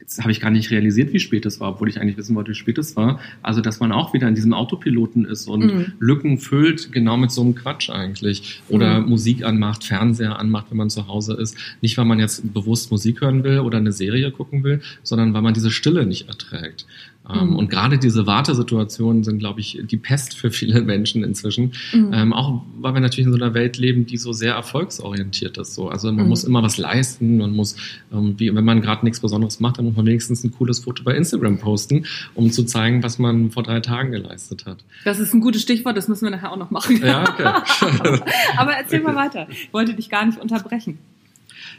jetzt 0.10 0.22
habe 0.22 0.32
ich 0.32 0.40
gar 0.40 0.50
nicht 0.50 0.72
realisiert, 0.72 1.14
wie 1.14 1.20
spät 1.20 1.46
es 1.46 1.60
war, 1.60 1.70
obwohl 1.70 1.88
ich 1.88 2.02
eigentlich 2.02 2.18
wissen 2.18 2.36
wollte, 2.36 2.50
wie 2.50 2.56
spät 2.56 2.80
es 2.80 2.96
war. 2.96 3.20
Also, 3.44 3.62
dass 3.62 3.80
man 3.80 3.92
auch 3.92 4.14
wieder 4.14 4.28
in 4.28 4.34
diesem 4.34 4.54
Autopiloten 4.54 5.24
ist 5.26 5.48
und 5.48 5.66
mhm. 5.66 5.94
Lücken 6.00 6.40
füllt, 6.40 6.92
genau 6.92 7.16
mit 7.16 7.30
so 7.30 7.42
einem 7.42 7.54
Quatsch 7.54 7.92
eigentlich. 7.92 8.62
Oder 8.70 9.02
mhm. 9.02 9.10
Musik 9.10 9.44
anmacht, 9.44 9.84
Fernseher 9.84 10.40
anmacht, 10.40 10.68
wenn 10.72 10.78
man 10.78 10.90
zu 10.90 11.08
Hause 11.08 11.36
ist. 11.36 11.56
Nicht, 11.82 11.96
weil 11.98 12.06
man 12.06 12.20
jetzt 12.20 12.54
bewusst 12.54 12.90
Musik 12.90 13.22
hören 13.22 13.44
will 13.44 13.60
oder 13.60 13.78
eine 13.78 13.92
Serie 13.92 14.32
gucken 14.32 14.64
will, 14.64 14.82
sondern 15.04 15.36
weil 15.36 15.44
man 15.44 15.54
diese 15.54 15.70
Stille 15.70 16.08
nicht 16.08 16.28
erträgt. 16.28 16.88
Ähm, 17.32 17.52
mhm. 17.52 17.56
Und 17.56 17.70
gerade 17.70 17.98
diese 17.98 18.26
Wartesituationen 18.26 19.24
sind, 19.24 19.40
glaube 19.40 19.60
ich, 19.60 19.80
die 19.84 19.98
Pest 19.98 20.38
für 20.38 20.52
viele 20.52 20.82
Menschen 20.90 21.24
inzwischen. 21.24 21.74
Mhm. 21.94 22.12
Ähm, 22.14 22.34
auch 22.34 22.62
weil 22.80 22.94
wir 22.94 23.02
natürlich 23.02 23.28
in 23.28 23.34
so 23.34 23.44
einer 23.44 23.54
Welt 23.54 23.78
leben, 23.78 24.06
die 24.06 24.18
so 24.18 24.34
sehr 24.34 24.54
erfolgsorientiert 24.54 25.58
ist. 25.58 25.76
So. 25.76 25.90
Also 25.90 26.12
man 26.12 26.24
mhm. 26.24 26.30
muss 26.30 26.44
immer 26.44 26.64
was 26.64 26.78
leisten, 26.78 27.38
man 27.38 27.52
muss, 27.52 27.76
ähm, 28.12 28.36
wie, 28.38 28.54
wenn 28.54 28.66
man 28.66 28.82
gerade 28.82 29.06
nichts 29.06 29.20
Besonderes 29.20 29.60
macht, 29.60 29.78
dann 29.78 29.86
muss 29.86 29.96
man 29.96 30.06
wenigstens 30.06 30.44
ein 30.44 30.52
cooles 30.52 30.80
Foto 30.80 31.04
bei 31.04 31.16
Instagram 31.16 31.60
posten, 31.60 32.06
um 32.36 32.52
zu 32.52 32.64
zeigen, 32.64 33.04
was 33.04 33.20
man 33.20 33.52
vor 33.52 33.64
drei 33.64 33.80
Tagen 33.80 34.12
geleistet 34.12 34.66
hat. 34.66 34.84
Das 35.06 35.20
ist 35.20 35.34
ein 35.34 35.42
gutes 35.42 35.62
Stichwort, 35.62 35.98
das 35.98 36.08
müssen 36.08 36.26
wir 36.26 36.32
nachher 36.32 36.52
auch 36.52 36.58
noch 36.58 36.72
machen. 36.72 37.00
Ja, 37.04 37.24
okay. 37.24 37.44
Aber 38.58 38.74
erzähl 38.74 39.02
mal 39.02 39.16
weiter. 39.16 39.48
Ich 39.50 39.74
wollte 39.74 39.94
dich 39.94 40.10
gar 40.10 40.26
nicht 40.26 40.40
unterbrechen. 40.40 40.98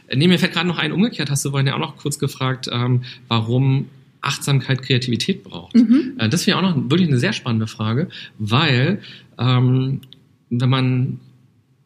Äh, 0.07 0.17
nee, 0.17 0.27
mir 0.27 0.39
fällt 0.39 0.53
gerade 0.53 0.67
noch 0.67 0.77
ein, 0.77 0.91
umgekehrt 0.91 1.29
hast 1.29 1.43
du 1.45 1.49
vorhin 1.49 1.67
ja 1.67 1.75
auch 1.75 1.79
noch 1.79 1.97
kurz 1.97 2.19
gefragt, 2.19 2.69
ähm, 2.71 3.03
warum 3.27 3.87
Achtsamkeit 4.21 4.83
Kreativität 4.83 5.43
braucht. 5.43 5.75
Mhm. 5.75 6.13
Äh, 6.17 6.29
das 6.29 6.47
wäre 6.47 6.57
auch 6.57 6.61
noch 6.61 6.75
wirklich 6.89 7.07
eine 7.07 7.17
sehr 7.17 7.33
spannende 7.33 7.67
Frage, 7.67 8.09
weil 8.37 8.99
ähm, 9.37 10.01
wenn 10.49 10.69
man, 10.69 11.19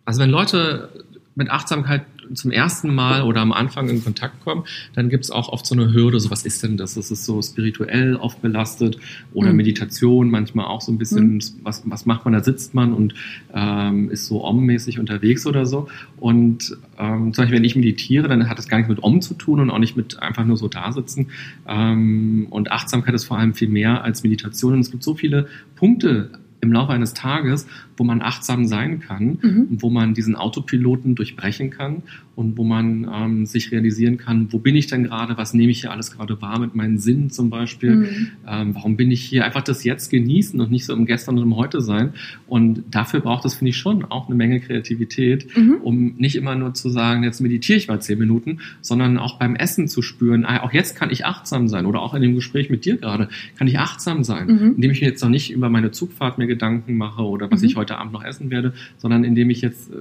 also 0.04 0.22
wenn 0.22 0.30
Leute 0.30 0.90
mit 1.36 1.50
Achtsamkeit 1.50 2.04
zum 2.34 2.52
ersten 2.52 2.94
Mal 2.94 3.22
oder 3.24 3.42
am 3.42 3.52
Anfang 3.52 3.90
in 3.90 4.04
Kontakt 4.04 4.44
kommen, 4.44 4.64
dann 4.94 5.10
gibt 5.10 5.24
es 5.26 5.32
auch 5.32 5.50
oft 5.50 5.66
so 5.66 5.76
eine 5.76 5.94
Hürde, 5.94 6.20
so 6.20 6.32
was 6.32 6.46
ist 6.46 6.64
denn 6.64 6.78
das? 6.78 6.96
Das 6.96 7.12
ist 7.12 7.26
so 7.26 7.42
spirituell 7.42 8.16
oft 8.16 8.42
belastet 8.42 8.98
oder 9.34 9.52
mhm. 9.52 9.58
Meditation 9.58 10.30
manchmal 10.30 10.66
auch 10.66 10.82
so 10.82 10.92
ein 10.92 10.98
bisschen, 10.98 11.36
mhm. 11.36 11.42
was, 11.64 11.84
was 11.86 12.06
macht 12.06 12.26
man, 12.26 12.34
da 12.34 12.44
sitzt 12.44 12.74
man 12.74 12.94
und 12.94 13.14
ähm, 13.54 14.10
ist 14.10 14.28
so 14.28 14.44
Om-mäßig 14.44 15.00
unterwegs 15.00 15.46
oder 15.46 15.66
so. 15.66 15.88
Und 16.18 16.78
ähm, 16.98 17.34
zum 17.34 17.44
Beispiel, 17.44 17.58
wenn 17.58 17.64
ich 17.64 17.76
meditiere, 17.76 18.28
dann 18.28 18.50
hat 18.50 18.58
das 18.58 18.68
gar 18.68 18.78
nichts 18.78 18.90
mit 18.90 19.04
Om 19.04 19.22
zu 19.22 19.34
tun 19.34 19.60
und 19.60 19.70
auch 19.70 19.80
nicht 19.80 19.96
mit 19.96 20.22
einfach 20.22 20.46
nur 20.46 20.58
so 20.58 20.68
da 20.68 20.92
sitzen. 20.92 21.28
Ähm, 21.68 22.48
und 22.50 22.72
Achtsamkeit 22.72 23.14
ist 23.14 23.26
vor 23.26 23.38
allem 23.38 23.54
viel 23.54 23.70
mehr 23.70 24.04
als 24.04 24.24
Meditation. 24.24 24.74
Und 24.74 24.80
es 24.80 24.92
gibt 24.92 25.04
so 25.04 25.16
viele 25.16 25.48
Punkte 25.76 26.32
im 26.62 26.74
Laufe 26.74 26.92
eines 26.92 27.14
Tages, 27.14 27.68
wo 27.98 28.04
man 28.04 28.22
achtsam 28.22 28.66
sein 28.66 29.00
kann, 29.00 29.40
mhm. 29.42 29.68
wo 29.70 29.90
man 29.90 30.14
diesen 30.14 30.36
Autopiloten 30.36 31.16
durchbrechen 31.16 31.70
kann 31.70 32.04
und 32.36 32.58
wo 32.58 32.64
man 32.64 33.10
ähm, 33.14 33.46
sich 33.46 33.72
realisieren 33.72 34.18
kann, 34.18 34.52
wo 34.52 34.60
bin 34.60 34.76
ich 34.76 34.88
denn 34.88 35.04
gerade, 35.04 35.38
was 35.38 35.54
nehme 35.54 35.72
ich 35.72 35.82
hier 35.82 35.92
alles 35.92 36.12
gerade 36.12 36.42
wahr 36.42 36.60
mit 36.60 36.76
meinen 36.76 36.98
Sinnen 36.98 37.30
zum 37.30 37.50
Beispiel, 37.50 37.96
mhm. 37.96 38.28
ähm, 38.48 38.76
warum 38.76 38.98
bin 38.98 39.12
ich 39.12 39.22
hier, 39.22 39.46
einfach 39.46 39.62
das 39.62 39.84
Jetzt 39.84 40.10
genießen 40.10 40.60
und 40.60 40.72
nicht 40.72 40.86
so 40.86 40.94
im 40.94 41.06
Gestern 41.06 41.38
und 41.38 41.44
im 41.44 41.56
Heute 41.56 41.82
sein. 41.82 42.14
Und 42.48 42.84
dafür 42.92 43.22
braucht 43.22 43.46
es, 43.46 43.56
finde 43.56 43.70
ich, 43.70 43.78
schon 43.78 44.04
auch 44.06 44.28
eine 44.28 44.36
Menge 44.36 44.60
Kreativität, 44.60 45.56
mhm. 45.56 45.76
um 45.82 46.16
nicht 46.18 46.36
immer 46.36 46.56
nur 46.56 46.74
zu 46.74 46.90
sagen, 46.90 47.24
jetzt 47.24 47.40
meditiere 47.40 47.78
ich 47.78 47.88
mal 47.88 48.02
zehn 48.02 48.20
Minuten, 48.20 48.60
sondern 48.82 49.18
auch 49.18 49.40
beim 49.40 49.56
Essen 49.56 49.88
zu 49.88 50.02
spüren, 50.02 50.46
ah, 50.46 50.64
auch 50.64 50.74
jetzt 50.74 50.98
kann 50.98 51.10
ich 51.12 51.26
achtsam 51.26 51.68
sein 51.68 51.86
oder 51.86 52.02
auch 52.02 52.14
in 52.14 52.22
dem 52.22 52.36
Gespräch 52.36 52.70
mit 52.70 52.86
dir 52.86 52.98
gerade, 52.98 53.30
kann 53.58 53.68
ich 53.68 53.80
achtsam 53.80 54.24
sein, 54.24 54.48
mhm. 54.48 54.74
indem 54.76 54.92
ich 54.92 55.02
mir 55.02 55.08
jetzt 55.08 55.24
noch 55.24 55.30
nicht 55.30 55.52
über 55.52 55.70
meine 55.70 55.92
Zugfahrt 55.92 56.38
mir 56.38 56.48
Gedanken 56.48 56.98
mache 56.98 57.24
oder 57.24 57.50
was 57.50 57.62
mhm. 57.62 57.68
ich 57.68 57.76
heute 57.76 57.85
Abend 57.92 58.14
noch 58.14 58.24
essen 58.24 58.50
werde, 58.50 58.74
sondern 58.98 59.24
indem 59.24 59.50
ich 59.50 59.62
jetzt 59.62 59.92
äh, 59.92 59.96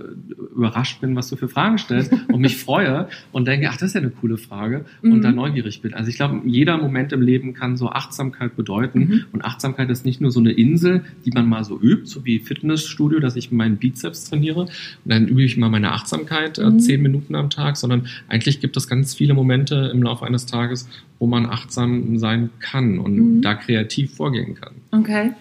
überrascht 0.54 1.00
bin, 1.00 1.14
was 1.16 1.28
du 1.28 1.36
für 1.36 1.48
Fragen 1.48 1.78
stellst 1.78 2.12
und 2.32 2.40
mich 2.40 2.56
freue 2.56 3.08
und 3.32 3.46
denke, 3.46 3.68
ach, 3.68 3.76
das 3.76 3.90
ist 3.90 3.94
ja 3.94 4.00
eine 4.00 4.10
coole 4.10 4.38
Frage 4.38 4.84
und 5.02 5.18
mhm. 5.18 5.22
dann 5.22 5.34
neugierig 5.34 5.82
bin. 5.82 5.94
Also 5.94 6.08
ich 6.08 6.16
glaube, 6.16 6.40
jeder 6.44 6.78
Moment 6.78 7.12
im 7.12 7.22
Leben 7.22 7.54
kann 7.54 7.76
so 7.76 7.90
Achtsamkeit 7.90 8.56
bedeuten 8.56 8.98
mhm. 8.98 9.24
und 9.32 9.44
Achtsamkeit 9.44 9.90
ist 9.90 10.04
nicht 10.04 10.20
nur 10.20 10.30
so 10.30 10.40
eine 10.40 10.52
Insel, 10.52 11.04
die 11.24 11.30
man 11.30 11.48
mal 11.48 11.64
so 11.64 11.78
übt, 11.80 12.06
so 12.06 12.24
wie 12.24 12.38
Fitnessstudio, 12.38 13.20
dass 13.20 13.36
ich 13.36 13.52
meinen 13.52 13.76
Bizeps 13.76 14.28
trainiere 14.30 14.60
und 14.60 14.70
dann 15.04 15.28
übe 15.28 15.44
ich 15.44 15.56
mal 15.56 15.68
meine 15.68 15.92
Achtsamkeit 15.92 16.58
äh, 16.58 16.70
mhm. 16.70 16.80
zehn 16.80 17.02
Minuten 17.02 17.34
am 17.34 17.50
Tag, 17.50 17.76
sondern 17.76 18.06
eigentlich 18.28 18.60
gibt 18.60 18.76
es 18.76 18.88
ganz 18.88 19.14
viele 19.14 19.34
Momente 19.34 19.90
im 19.92 20.02
Laufe 20.02 20.24
eines 20.24 20.46
Tages, 20.46 20.88
wo 21.18 21.26
man 21.26 21.46
achtsam 21.46 22.18
sein 22.18 22.50
kann 22.58 22.98
und 22.98 23.16
mhm. 23.16 23.42
da 23.42 23.54
kreativ 23.54 24.14
vorgehen 24.14 24.54
kann. 24.54 24.74
Okay. 24.90 25.32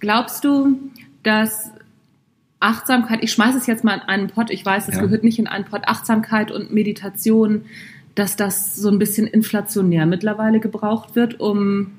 Glaubst 0.00 0.44
du, 0.44 0.78
dass 1.22 1.72
Achtsamkeit, 2.60 3.20
ich 3.22 3.32
schmeiße 3.32 3.58
es 3.58 3.66
jetzt 3.66 3.84
mal 3.84 3.94
in 3.94 4.00
einen 4.00 4.26
Pott, 4.28 4.50
ich 4.50 4.64
weiß, 4.64 4.88
es 4.88 4.96
ja. 4.96 5.00
gehört 5.00 5.24
nicht 5.24 5.38
in 5.38 5.46
einen 5.46 5.64
Pott, 5.64 5.82
Achtsamkeit 5.86 6.50
und 6.50 6.72
Meditation, 6.72 7.62
dass 8.14 8.36
das 8.36 8.76
so 8.76 8.90
ein 8.90 8.98
bisschen 8.98 9.26
inflationär 9.26 10.06
mittlerweile 10.06 10.60
gebraucht 10.60 11.16
wird, 11.16 11.40
um 11.40 11.92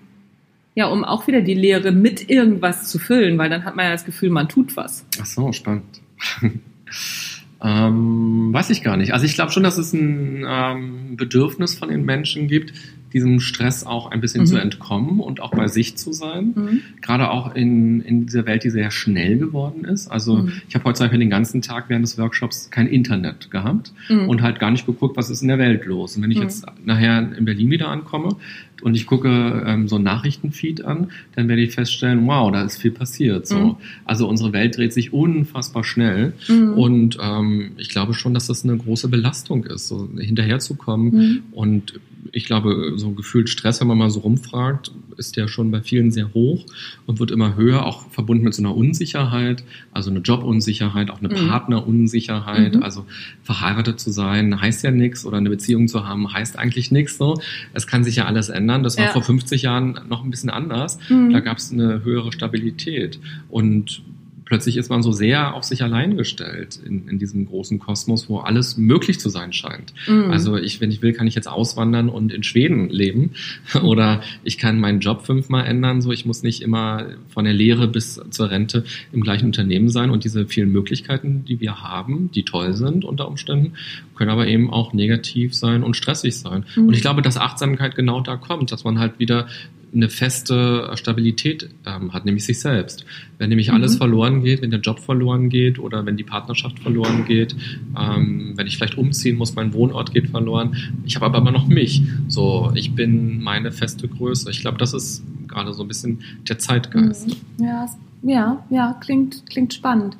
ja, 0.73 0.87
um 0.87 1.03
auch 1.03 1.27
wieder 1.27 1.41
die 1.41 1.53
Lehre 1.53 1.91
mit 1.91 2.29
irgendwas 2.29 2.89
zu 2.89 2.97
füllen, 2.97 3.37
weil 3.37 3.49
dann 3.49 3.65
hat 3.65 3.75
man 3.75 3.85
ja 3.85 3.91
das 3.91 4.05
Gefühl, 4.05 4.29
man 4.29 4.47
tut 4.47 4.77
was. 4.77 5.05
Ach 5.19 5.25
so, 5.25 5.51
spannend. 5.51 6.01
ähm, 7.61 8.53
weiß 8.53 8.69
ich 8.69 8.81
gar 8.81 8.95
nicht. 8.95 9.13
Also 9.13 9.25
ich 9.25 9.35
glaube 9.35 9.51
schon, 9.51 9.63
dass 9.63 9.77
es 9.77 9.91
ein 9.91 10.45
ähm, 10.47 11.17
Bedürfnis 11.17 11.75
von 11.75 11.89
den 11.89 12.05
Menschen 12.05 12.47
gibt, 12.47 12.73
diesem 13.13 13.39
Stress 13.39 13.85
auch 13.85 14.11
ein 14.11 14.21
bisschen 14.21 14.41
mhm. 14.41 14.47
zu 14.47 14.57
entkommen 14.57 15.19
und 15.19 15.41
auch 15.41 15.51
bei 15.51 15.67
sich 15.67 15.97
zu 15.97 16.13
sein. 16.13 16.53
Mhm. 16.55 16.81
Gerade 17.01 17.29
auch 17.31 17.55
in, 17.55 18.01
in 18.01 18.25
dieser 18.25 18.45
Welt, 18.45 18.63
die 18.63 18.69
sehr 18.69 18.91
schnell 18.91 19.37
geworden 19.37 19.85
ist. 19.85 20.07
Also 20.07 20.37
mhm. 20.37 20.53
ich 20.67 20.75
habe 20.75 20.85
heute 20.85 20.97
zum 20.97 21.05
Beispiel 21.05 21.19
den 21.19 21.29
ganzen 21.29 21.61
Tag 21.61 21.85
während 21.89 22.05
des 22.05 22.17
Workshops 22.17 22.69
kein 22.71 22.87
Internet 22.87 23.51
gehabt 23.51 23.93
mhm. 24.09 24.29
und 24.29 24.41
halt 24.41 24.59
gar 24.59 24.71
nicht 24.71 24.85
geguckt, 24.85 25.17
was 25.17 25.29
ist 25.29 25.41
in 25.41 25.47
der 25.47 25.59
Welt 25.59 25.85
los. 25.85 26.15
Und 26.15 26.23
wenn 26.23 26.31
ich 26.31 26.37
mhm. 26.37 26.43
jetzt 26.43 26.65
nachher 26.85 27.35
in 27.37 27.45
Berlin 27.45 27.69
wieder 27.69 27.89
ankomme, 27.89 28.37
und 28.81 28.95
ich 28.95 29.05
gucke 29.05 29.63
ähm, 29.65 29.87
so 29.87 29.97
ein 29.97 30.03
Nachrichtenfeed 30.03 30.83
an, 30.83 31.11
dann 31.35 31.47
werde 31.47 31.61
ich 31.61 31.73
feststellen, 31.73 32.25
wow, 32.25 32.51
da 32.51 32.63
ist 32.63 32.81
viel 32.81 32.91
passiert. 32.91 33.47
So. 33.47 33.59
Mhm. 33.59 33.75
Also 34.05 34.27
unsere 34.27 34.53
Welt 34.53 34.77
dreht 34.77 34.93
sich 34.93 35.13
unfassbar 35.13 35.83
schnell 35.83 36.33
und 36.75 37.17
ähm, 37.21 37.71
ich 37.77 37.89
glaube 37.89 38.13
schon, 38.13 38.33
dass 38.33 38.47
das 38.47 38.63
eine 38.63 38.77
große 38.77 39.07
Belastung 39.07 39.65
ist, 39.65 39.87
so 39.87 40.09
hinterherzukommen 40.17 41.43
und 41.51 41.99
ich 42.31 42.45
glaube, 42.45 42.93
so 42.95 43.11
gefühlt 43.11 43.49
Stress, 43.49 43.81
wenn 43.81 43.87
man 43.87 43.97
mal 43.97 44.09
so 44.09 44.21
rumfragt, 44.21 44.91
ist 45.17 45.35
ja 45.35 45.47
schon 45.47 45.71
bei 45.71 45.81
vielen 45.81 46.11
sehr 46.11 46.33
hoch 46.33 46.65
und 47.05 47.19
wird 47.19 47.31
immer 47.31 47.55
höher, 47.55 47.85
auch 47.85 48.09
verbunden 48.09 48.43
mit 48.43 48.53
so 48.53 48.61
einer 48.61 48.75
Unsicherheit, 48.75 49.63
also 49.91 50.09
eine 50.09 50.19
Jobunsicherheit, 50.19 51.09
auch 51.09 51.21
eine 51.21 51.29
mhm. 51.29 51.47
Partnerunsicherheit. 51.47 52.75
Mhm. 52.75 52.83
Also 52.83 53.05
verheiratet 53.43 53.99
zu 53.99 54.11
sein 54.11 54.59
heißt 54.59 54.83
ja 54.83 54.91
nichts 54.91 55.25
oder 55.25 55.37
eine 55.37 55.49
Beziehung 55.49 55.87
zu 55.87 56.07
haben 56.07 56.31
heißt 56.31 56.57
eigentlich 56.57 56.91
nichts 56.91 57.17
so. 57.17 57.39
Es 57.73 57.87
kann 57.87 58.03
sich 58.03 58.17
ja 58.17 58.25
alles 58.25 58.49
ändern. 58.49 58.83
Das 58.83 58.97
war 58.97 59.05
ja. 59.05 59.11
vor 59.11 59.23
50 59.23 59.63
Jahren 59.63 59.99
noch 60.09 60.23
ein 60.23 60.29
bisschen 60.29 60.49
anders. 60.49 60.99
Mhm. 61.09 61.31
Da 61.31 61.39
gab 61.39 61.57
es 61.57 61.71
eine 61.71 62.03
höhere 62.03 62.31
Stabilität. 62.31 63.19
Und 63.49 64.03
plötzlich 64.51 64.75
ist 64.75 64.89
man 64.89 65.01
so 65.01 65.13
sehr 65.13 65.53
auf 65.55 65.63
sich 65.63 65.81
allein 65.81 66.17
gestellt 66.17 66.77
in, 66.85 67.07
in 67.07 67.19
diesem 67.19 67.45
großen 67.45 67.79
Kosmos, 67.79 68.27
wo 68.27 68.39
alles 68.39 68.75
möglich 68.75 69.17
zu 69.17 69.29
sein 69.29 69.53
scheint. 69.53 69.93
Mhm. 70.09 70.29
Also 70.29 70.57
ich, 70.57 70.81
wenn 70.81 70.91
ich 70.91 71.01
will, 71.01 71.13
kann 71.13 71.25
ich 71.25 71.35
jetzt 71.35 71.47
auswandern 71.47 72.09
und 72.09 72.33
in 72.33 72.43
Schweden 72.43 72.89
leben 72.89 73.29
oder 73.81 74.19
ich 74.43 74.57
kann 74.57 74.77
meinen 74.77 74.99
Job 74.99 75.25
fünfmal 75.25 75.65
ändern. 75.65 76.01
So, 76.01 76.11
ich 76.11 76.25
muss 76.25 76.43
nicht 76.43 76.61
immer 76.61 77.11
von 77.29 77.45
der 77.45 77.53
Lehre 77.53 77.87
bis 77.87 78.19
zur 78.29 78.49
Rente 78.49 78.83
im 79.13 79.21
gleichen 79.21 79.45
Unternehmen 79.45 79.87
sein 79.87 80.09
und 80.09 80.25
diese 80.25 80.45
vielen 80.45 80.69
Möglichkeiten, 80.73 81.45
die 81.45 81.61
wir 81.61 81.81
haben, 81.81 82.29
die 82.31 82.43
toll 82.43 82.73
sind 82.73 83.05
unter 83.05 83.29
Umständen, 83.29 83.75
können 84.17 84.31
aber 84.31 84.47
eben 84.47 84.69
auch 84.69 84.91
negativ 84.91 85.55
sein 85.55 85.81
und 85.81 85.95
stressig 85.95 86.37
sein. 86.37 86.65
Mhm. 86.75 86.89
Und 86.89 86.93
ich 86.93 86.99
glaube, 86.99 87.21
dass 87.21 87.37
Achtsamkeit 87.37 87.95
genau 87.95 88.19
da 88.19 88.35
kommt, 88.35 88.73
dass 88.73 88.83
man 88.83 88.99
halt 88.99 89.17
wieder 89.17 89.47
eine 89.93 90.09
feste 90.09 90.89
Stabilität 90.95 91.69
ähm, 91.85 92.13
hat, 92.13 92.25
nämlich 92.25 92.45
sich 92.45 92.59
selbst. 92.59 93.05
Wenn 93.37 93.49
nämlich 93.49 93.69
mhm. 93.69 93.75
alles 93.75 93.97
verloren 93.97 94.41
geht, 94.41 94.61
wenn 94.61 94.71
der 94.71 94.79
Job 94.79 94.99
verloren 94.99 95.49
geht 95.49 95.79
oder 95.79 96.05
wenn 96.05 96.17
die 96.17 96.23
Partnerschaft 96.23 96.79
verloren 96.79 97.25
geht, 97.25 97.55
ähm, 97.99 98.53
wenn 98.55 98.67
ich 98.67 98.77
vielleicht 98.77 98.97
umziehen 98.97 99.37
muss, 99.37 99.55
mein 99.55 99.73
Wohnort 99.73 100.13
geht 100.13 100.29
verloren. 100.29 100.75
Ich 101.05 101.15
habe 101.15 101.25
aber 101.25 101.39
immer 101.39 101.51
noch 101.51 101.67
mich. 101.67 102.03
So, 102.27 102.71
ich 102.75 102.95
bin 102.95 103.41
meine 103.41 103.71
feste 103.71 104.07
Größe. 104.07 104.49
Ich 104.49 104.61
glaube, 104.61 104.77
das 104.77 104.93
ist 104.93 105.23
gerade 105.47 105.73
so 105.73 105.83
ein 105.83 105.87
bisschen 105.87 106.21
der 106.47 106.59
Zeitgeist. 106.59 107.27
Mhm. 107.27 107.65
Ja, 107.65 107.89
ja, 108.23 108.65
ja, 108.69 108.97
klingt, 109.01 109.43
klingt 109.49 109.73
spannend. 109.73 110.15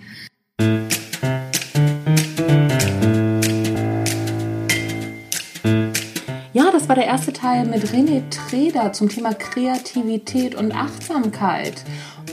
Teil 7.42 7.66
mit 7.66 7.86
René 7.86 8.22
Treder 8.30 8.94
zum 8.94 9.10
Thema 9.10 9.34
Kreativität 9.34 10.54
und 10.54 10.76
Achtsamkeit. 10.76 11.84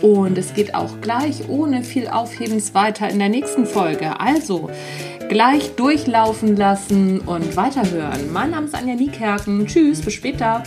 Und 0.02 0.36
es 0.36 0.52
geht 0.52 0.74
auch 0.74 1.00
gleich 1.00 1.48
ohne 1.48 1.82
viel 1.82 2.08
Aufhebens 2.08 2.74
weiter 2.74 3.08
in 3.08 3.18
der 3.18 3.30
nächsten 3.30 3.64
Folge. 3.64 4.20
Also 4.20 4.68
gleich 5.30 5.74
durchlaufen 5.76 6.56
lassen 6.56 7.20
und 7.20 7.56
weiterhören. 7.56 8.30
Mein 8.34 8.50
Name 8.50 8.66
ist 8.66 8.74
Anja 8.74 8.96
Niekerken. 8.96 9.66
Tschüss, 9.66 10.02
bis 10.02 10.12
später. 10.12 10.62